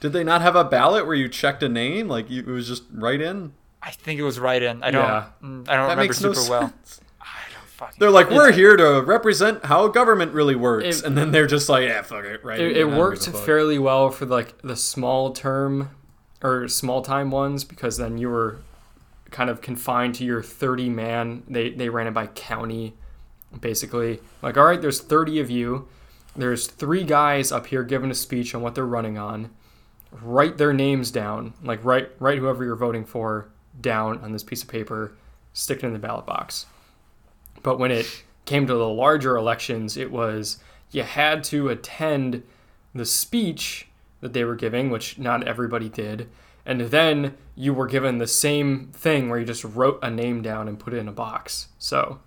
did 0.00 0.12
they 0.12 0.22
not 0.24 0.40
have 0.42 0.54
a 0.56 0.64
ballot 0.64 1.06
where 1.06 1.14
you 1.16 1.28
checked 1.28 1.62
a 1.62 1.68
name? 1.68 2.08
Like 2.08 2.30
you, 2.30 2.40
it 2.42 2.46
was 2.46 2.68
just 2.68 2.84
write 2.92 3.20
in? 3.20 3.52
I 3.82 3.90
think 3.90 4.18
it 4.20 4.22
was 4.22 4.38
write 4.38 4.62
in. 4.62 4.82
I 4.82 4.90
don't. 4.90 5.02
Yeah. 5.04 5.24
mm, 5.42 5.68
I 5.68 5.76
don't 5.76 5.88
That 5.88 5.96
remember 5.96 6.02
makes 6.02 6.20
no 6.22 6.32
super 6.32 6.50
well. 6.50 6.68
sense. 6.68 7.00
Fucking. 7.76 7.96
They're 7.98 8.10
like, 8.10 8.30
we're 8.30 8.52
here 8.52 8.76
to 8.76 9.02
represent 9.02 9.64
how 9.64 9.88
government 9.88 10.32
really 10.32 10.54
works, 10.54 11.00
It- 11.00 11.04
and 11.04 11.18
then 11.18 11.32
they're 11.32 11.46
just 11.48 11.68
like, 11.68 11.82
yeah, 11.88 12.02
fuck 12.02 12.24
it, 12.24 12.44
right? 12.44 12.60
It, 12.60 12.76
it 12.76 12.84
worked 12.88 13.24
give 13.24 13.34
a 13.34 13.36
fuck." 13.36 13.46
fairly 13.46 13.78
well 13.80 14.10
for 14.10 14.26
like 14.26 14.56
the 14.62 14.76
small 14.76 15.32
term 15.32 15.90
or 16.40 16.68
small 16.68 17.02
time 17.02 17.30
ones 17.32 17.64
because 17.64 17.96
then 17.96 18.16
you 18.16 18.28
were 18.30 18.58
kind 19.32 19.50
of 19.50 19.60
confined 19.60 20.14
to 20.16 20.24
your 20.24 20.40
30 20.42 20.88
man. 20.88 21.42
They 21.48 21.70
they 21.70 21.88
ran 21.88 22.06
it 22.06 22.12
by 22.14 22.28
county 22.28 22.94
basically. 23.60 24.20
Like 24.42 24.56
all 24.56 24.64
right, 24.66 24.80
there's 24.80 25.00
30 25.00 25.40
of 25.40 25.50
you. 25.50 25.88
There's 26.36 26.66
three 26.68 27.02
guys 27.04 27.50
up 27.52 27.66
here 27.66 27.82
giving 27.82 28.10
a 28.10 28.14
speech 28.14 28.54
on 28.54 28.62
what 28.62 28.74
they're 28.76 28.86
running 28.86 29.18
on. 29.18 29.50
Write 30.12 30.58
their 30.58 30.72
names 30.72 31.10
down. 31.10 31.54
Like 31.62 31.84
write 31.84 32.10
write 32.20 32.38
whoever 32.38 32.64
you're 32.64 32.76
voting 32.76 33.04
for 33.04 33.48
down 33.80 34.18
on 34.18 34.30
this 34.32 34.44
piece 34.44 34.62
of 34.62 34.68
paper. 34.68 35.16
Stick 35.52 35.78
it 35.78 35.86
in 35.86 35.92
the 35.92 35.98
ballot 35.98 36.26
box. 36.26 36.66
But 37.64 37.80
when 37.80 37.90
it 37.90 38.22
came 38.44 38.68
to 38.68 38.74
the 38.74 38.88
larger 38.88 39.36
elections, 39.36 39.96
it 39.96 40.12
was 40.12 40.58
you 40.92 41.02
had 41.02 41.42
to 41.44 41.70
attend 41.70 42.44
the 42.94 43.06
speech 43.06 43.88
that 44.20 44.32
they 44.32 44.44
were 44.44 44.54
giving, 44.54 44.90
which 44.90 45.18
not 45.18 45.48
everybody 45.48 45.88
did. 45.88 46.28
And 46.64 46.82
then 46.82 47.36
you 47.56 47.74
were 47.74 47.86
given 47.86 48.18
the 48.18 48.26
same 48.26 48.90
thing 48.92 49.28
where 49.28 49.40
you 49.40 49.44
just 49.44 49.64
wrote 49.64 49.98
a 50.02 50.10
name 50.10 50.42
down 50.42 50.68
and 50.68 50.78
put 50.78 50.94
it 50.94 50.98
in 50.98 51.08
a 51.08 51.12
box. 51.12 51.68
So, 51.78 52.20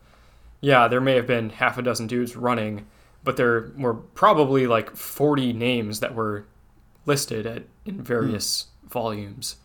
yeah, 0.60 0.88
there 0.88 1.00
may 1.00 1.16
have 1.16 1.28
been 1.28 1.52
half 1.52 1.78
a 1.78 1.82
dozen 1.82 2.08
dudes 2.08 2.36
running, 2.36 2.88
but 3.24 3.38
there 3.38 3.72
were 3.78 3.94
probably 3.94 4.68
like 4.68 4.96
40 4.96 5.54
names 5.54 6.00
that 6.02 6.16
were 6.16 6.46
listed 7.06 7.46
at, 7.46 7.64
in 7.86 8.02
various 8.02 8.68
hmm. 8.82 8.88
volumes. 8.90 9.56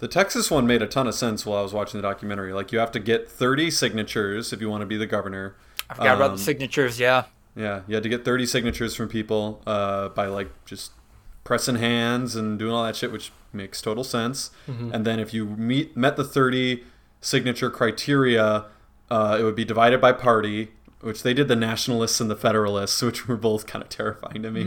The 0.00 0.08
Texas 0.08 0.50
one 0.50 0.66
made 0.66 0.82
a 0.82 0.86
ton 0.86 1.06
of 1.06 1.14
sense 1.14 1.46
while 1.46 1.58
I 1.58 1.62
was 1.62 1.72
watching 1.72 2.00
the 2.00 2.06
documentary. 2.06 2.52
Like, 2.52 2.72
you 2.72 2.78
have 2.78 2.90
to 2.92 2.98
get 3.00 3.28
30 3.30 3.70
signatures 3.70 4.52
if 4.52 4.60
you 4.60 4.68
want 4.68 4.80
to 4.82 4.86
be 4.86 4.96
the 4.96 5.06
governor. 5.06 5.54
I 5.88 5.94
forgot 5.94 6.16
about 6.16 6.30
Um, 6.32 6.36
the 6.36 6.42
signatures. 6.42 6.98
Yeah. 6.98 7.24
Yeah, 7.56 7.80
you 7.86 7.94
had 7.94 8.02
to 8.04 8.08
get 8.08 8.24
30 8.24 8.46
signatures 8.46 8.94
from 8.94 9.08
people 9.08 9.60
uh, 9.66 10.08
by 10.10 10.26
like 10.26 10.50
just 10.64 10.92
pressing 11.44 11.74
hands 11.76 12.34
and 12.36 12.58
doing 12.58 12.72
all 12.72 12.84
that 12.84 12.96
shit, 12.96 13.10
which 13.12 13.32
makes 13.52 13.82
total 13.82 14.04
sense. 14.04 14.50
And 14.66 15.04
then 15.04 15.18
if 15.18 15.34
you 15.34 15.44
meet 15.44 15.96
met 15.96 16.16
the 16.16 16.24
30 16.24 16.84
signature 17.20 17.68
criteria, 17.68 18.66
uh, 19.10 19.36
it 19.40 19.42
would 19.42 19.56
be 19.56 19.64
divided 19.64 20.00
by 20.00 20.12
party, 20.12 20.70
which 21.00 21.24
they 21.24 21.34
did 21.34 21.48
the 21.48 21.56
Nationalists 21.56 22.20
and 22.20 22.30
the 22.30 22.36
Federalists, 22.36 23.02
which 23.08 23.26
were 23.26 23.36
both 23.36 23.66
kind 23.66 23.82
of 23.82 23.88
terrifying 23.90 24.42
to 24.44 24.50
me. 24.50 24.62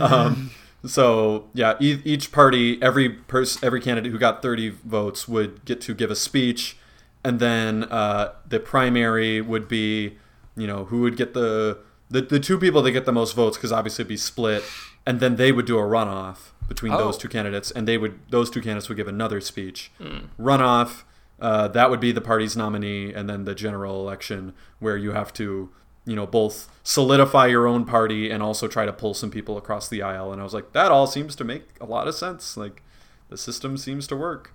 Um, 0.00 0.50
so 0.86 1.48
yeah, 1.54 1.74
e- 1.80 2.00
each 2.04 2.30
party, 2.32 2.80
every 2.82 3.08
person, 3.08 3.60
every 3.64 3.80
candidate 3.80 4.12
who 4.12 4.18
got 4.18 4.42
30 4.42 4.70
votes 4.84 5.26
would 5.28 5.64
get 5.64 5.80
to 5.82 5.94
give 5.94 6.10
a 6.10 6.16
speech, 6.16 6.76
and 7.24 7.40
then 7.40 7.84
uh, 7.84 8.32
the 8.48 8.60
primary 8.60 9.40
would 9.40 9.68
be, 9.68 10.16
you 10.56 10.66
know, 10.66 10.84
who 10.86 11.00
would 11.02 11.16
get 11.16 11.34
the 11.34 11.78
the, 12.10 12.22
the 12.22 12.40
two 12.40 12.58
people 12.58 12.80
that 12.82 12.92
get 12.92 13.04
the 13.04 13.12
most 13.12 13.34
votes 13.34 13.56
because 13.58 13.70
obviously 13.72 14.02
it'd 14.02 14.08
be 14.08 14.16
split, 14.16 14.62
and 15.04 15.20
then 15.20 15.36
they 15.36 15.52
would 15.52 15.66
do 15.66 15.76
a 15.78 15.82
runoff 15.82 16.52
between 16.68 16.92
those 16.92 17.16
Oh. 17.16 17.18
two 17.20 17.28
candidates, 17.28 17.70
and 17.70 17.86
they 17.88 17.98
would 17.98 18.18
those 18.30 18.48
two 18.50 18.60
candidates 18.60 18.88
would 18.88 18.96
give 18.96 19.08
another 19.08 19.40
speech. 19.40 19.90
Runoff, 20.38 21.02
uh, 21.40 21.68
that 21.68 21.90
would 21.90 22.00
be 22.00 22.12
the 22.12 22.20
party's 22.20 22.56
nominee, 22.56 23.12
and 23.12 23.28
then 23.28 23.44
the 23.44 23.54
general 23.54 24.00
election 24.00 24.54
where 24.78 24.96
you 24.96 25.12
have 25.12 25.32
to, 25.34 25.70
you 26.08 26.16
know, 26.16 26.26
both 26.26 26.68
solidify 26.82 27.46
your 27.46 27.66
own 27.66 27.84
party 27.84 28.30
and 28.30 28.42
also 28.42 28.66
try 28.66 28.86
to 28.86 28.92
pull 28.92 29.12
some 29.12 29.30
people 29.30 29.58
across 29.58 29.88
the 29.88 30.00
aisle. 30.02 30.32
And 30.32 30.40
I 30.40 30.44
was 30.44 30.54
like, 30.54 30.72
that 30.72 30.90
all 30.90 31.06
seems 31.06 31.36
to 31.36 31.44
make 31.44 31.64
a 31.80 31.84
lot 31.84 32.08
of 32.08 32.14
sense. 32.14 32.56
Like, 32.56 32.82
the 33.28 33.36
system 33.36 33.76
seems 33.76 34.06
to 34.06 34.16
work. 34.16 34.54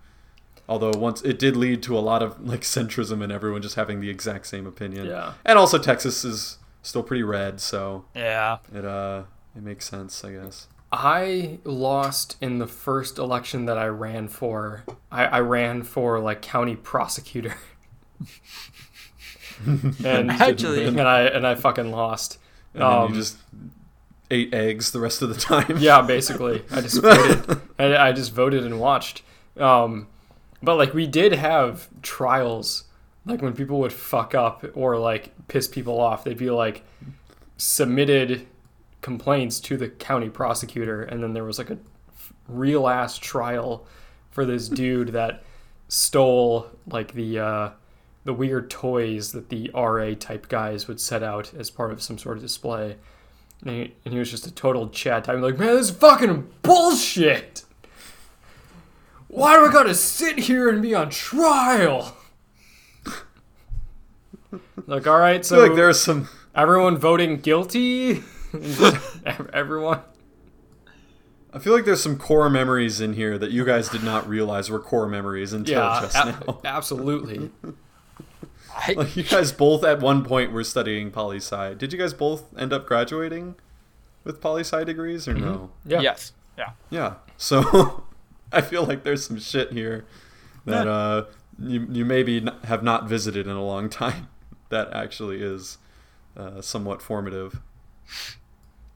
Although 0.68 0.94
once 0.98 1.22
it 1.22 1.38
did 1.38 1.56
lead 1.56 1.84
to 1.84 1.98
a 1.98 2.00
lot 2.00 2.24
of 2.24 2.40
like 2.44 2.62
centrism 2.62 3.22
and 3.22 3.32
everyone 3.32 3.62
just 3.62 3.76
having 3.76 4.00
the 4.02 4.10
exact 4.10 4.48
same 4.48 4.66
opinion. 4.66 5.06
Yeah. 5.08 5.34
And 5.46 5.60
also 5.60 5.78
Texas 5.78 6.24
is 6.26 6.58
still 6.82 7.04
pretty 7.04 7.24
red, 7.24 7.60
so 7.60 8.06
Yeah. 8.16 8.58
it 8.74 8.86
uh 8.86 9.24
it 9.56 9.62
makes 9.62 9.88
sense, 9.88 10.24
I 10.24 10.32
guess. 10.32 10.68
I 10.92 11.60
lost 11.66 12.38
in 12.42 12.60
the 12.60 12.68
first 12.68 13.18
election 13.20 13.66
that 13.66 13.78
I 13.78 13.88
ran 13.88 14.28
for. 14.28 14.84
I, 15.12 15.26
I 15.26 15.40
ran 15.42 15.84
for 15.84 16.20
like 16.20 16.42
county 16.42 16.76
prosecutor. 16.78 17.56
and 20.06 20.32
Actually- 20.32 20.86
and 20.86 21.00
I 21.02 21.22
and 21.22 21.46
I 21.48 21.56
fucking 21.56 21.92
lost. 21.92 22.38
And 22.74 22.84
Um, 22.84 23.10
you 23.14 23.16
just 23.20 23.38
ate 24.32 24.54
eggs 24.54 24.92
the 24.92 25.00
rest 25.00 25.22
of 25.22 25.30
the 25.30 25.36
time. 25.36 25.78
yeah, 25.78 26.02
basically, 26.02 26.64
I 26.72 26.82
just 26.82 27.02
voted. 27.02 27.62
I, 27.78 27.96
I 28.10 28.12
just 28.14 28.34
voted 28.34 28.66
and 28.66 28.80
watched. 28.80 29.22
Um, 29.58 30.08
but 30.62 30.76
like 30.78 30.94
we 30.94 31.06
did 31.06 31.34
have 31.34 31.88
trials, 32.02 32.86
like 33.26 33.42
when 33.42 33.54
people 33.54 33.80
would 33.80 33.94
fuck 33.94 34.34
up 34.34 34.66
or 34.74 34.98
like 34.98 35.34
piss 35.48 35.68
people 35.68 36.00
off, 36.00 36.24
they'd 36.24 36.38
be 36.38 36.50
like 36.50 36.84
submitted 37.58 38.48
complaints 39.02 39.60
to 39.60 39.78
the 39.78 39.90
county 39.90 40.30
prosecutor, 40.30 41.04
and 41.04 41.22
then 41.22 41.34
there 41.34 41.44
was 41.44 41.58
like 41.58 41.70
a 41.70 41.78
real 42.48 42.88
ass 42.88 43.18
trial 43.18 43.86
for 44.32 44.46
this 44.46 44.68
dude 44.70 45.10
that 45.10 45.44
stole 45.90 46.72
like 46.88 47.14
the 47.14 47.38
uh, 47.40 47.70
the 48.26 48.34
weird 48.34 48.70
toys 48.70 49.32
that 49.34 49.50
the 49.50 49.70
RA 49.74 50.12
type 50.18 50.48
guys 50.48 50.88
would 50.88 51.00
set 51.00 51.24
out 51.24 51.54
as 51.54 51.70
part 51.70 51.92
of 51.92 52.02
some 52.02 52.18
sort 52.18 52.38
of 52.38 52.44
display. 52.44 52.96
And 53.62 53.70
he, 53.70 53.94
and 54.06 54.14
he 54.14 54.20
was 54.20 54.30
just 54.32 54.48
a 54.48 54.52
total 54.52 54.90
chat 54.90 55.24
type. 55.26 55.40
Like, 55.40 55.58
man, 55.58 55.76
this 55.76 55.90
is 55.90 55.96
fucking 55.96 56.50
bullshit. 56.62 57.64
Why 59.28 59.56
do 59.58 59.66
I 59.66 59.72
gotta 59.72 59.96
sit 59.96 60.38
here 60.40 60.70
and 60.70 60.82
be 60.82 60.94
on 60.94 61.10
trial? 61.10 62.16
like, 64.86 65.08
all 65.08 65.18
right, 65.18 65.44
so 65.44 65.60
like 65.60 65.76
there 65.76 65.90
are 65.90 65.94
some 65.94 66.30
everyone 66.56 66.98
voting 66.98 67.38
guilty. 67.38 68.22
Everyone. 69.54 70.02
I 71.52 71.60
feel 71.60 71.74
like 71.74 71.86
there's 71.86 72.02
some 72.04 72.18
core 72.18 72.50
memories 72.50 73.00
in 73.02 73.14
here 73.14 73.38
that 73.38 73.52
you 73.52 73.64
guys 73.66 73.90
did 73.90 74.04
not 74.04 74.28
realize 74.28 74.70
were 74.70 74.80
core 74.80 75.08
memories 75.08 75.54
until 75.54 75.80
Yeah, 75.80 76.00
just 76.02 76.16
now. 76.16 76.60
absolutely. 76.66 77.50
I, 78.76 78.94
Like 78.94 79.16
you 79.16 79.24
guys 79.24 79.52
both 79.52 79.84
at 79.84 80.00
one 80.00 80.24
point 80.24 80.52
were 80.52 80.64
studying 80.64 81.12
poli 81.12 81.38
sci. 81.38 81.74
Did 81.76 81.94
you 81.94 82.00
guys 82.00 82.14
both 82.14 82.46
end 82.58 82.74
up 82.74 82.86
graduating 82.88 83.56
with 84.24 84.42
poli 84.42 84.62
sci 84.62 84.84
degrees 84.84 85.28
or 85.28 85.34
no? 85.34 85.70
Yeah. 85.86 86.02
Yes. 86.02 86.32
Yeah. 86.58 86.72
Yeah. 86.90 87.14
So 87.38 88.04
I 88.52 88.62
feel 88.62 88.84
like 88.86 89.04
there's 89.04 89.26
some 89.26 89.40
shit 89.40 89.72
here 89.74 90.06
that 90.66 90.88
uh, 90.88 91.26
you 91.60 91.88
you 91.92 92.06
maybe 92.06 92.38
n- 92.38 92.56
have 92.66 92.84
not 92.84 93.08
visited 93.08 93.48
in 93.48 93.56
a 93.56 93.64
long 93.64 93.90
time. 93.90 94.28
That 94.70 94.92
actually 94.92 95.40
is 95.44 95.78
uh, 96.36 96.60
somewhat 96.62 97.00
formative. 97.00 97.62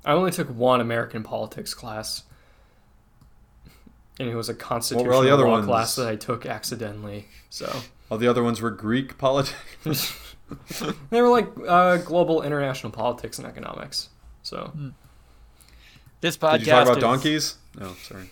I 0.04 0.14
only 0.14 0.32
took 0.32 0.48
one 0.50 0.82
American 0.82 1.22
politics 1.22 1.76
class, 1.76 2.24
and 4.20 4.28
it 4.28 4.34
was 4.34 4.50
a 4.50 4.56
constitutional 4.56 5.14
all 5.14 5.22
the 5.22 5.30
other 5.30 5.44
law 5.46 5.52
ones? 5.52 5.66
class 5.68 5.96
that 5.98 6.08
I 6.08 6.16
took 6.16 6.48
accidentally. 6.48 7.28
So 7.52 7.72
All 8.10 8.18
the 8.18 8.28
other 8.28 8.44
ones 8.44 8.62
were 8.62 8.72
Greek 8.72 9.18
politics. 9.18 10.14
they 11.10 11.22
were 11.22 11.30
like 11.30 11.48
uh, 11.68 11.98
global 11.98 12.42
international 12.42 12.92
politics 12.92 13.38
and 13.38 13.48
economics. 13.48 14.10
So 14.44 14.72
This 16.22 16.38
podcast 16.38 16.60
Did 16.60 16.68
you 16.68 16.72
talk 16.74 16.84
about 16.84 16.98
is- 16.98 17.04
donkeys? 17.04 17.56
No, 17.78 17.94
sorry. 18.04 18.30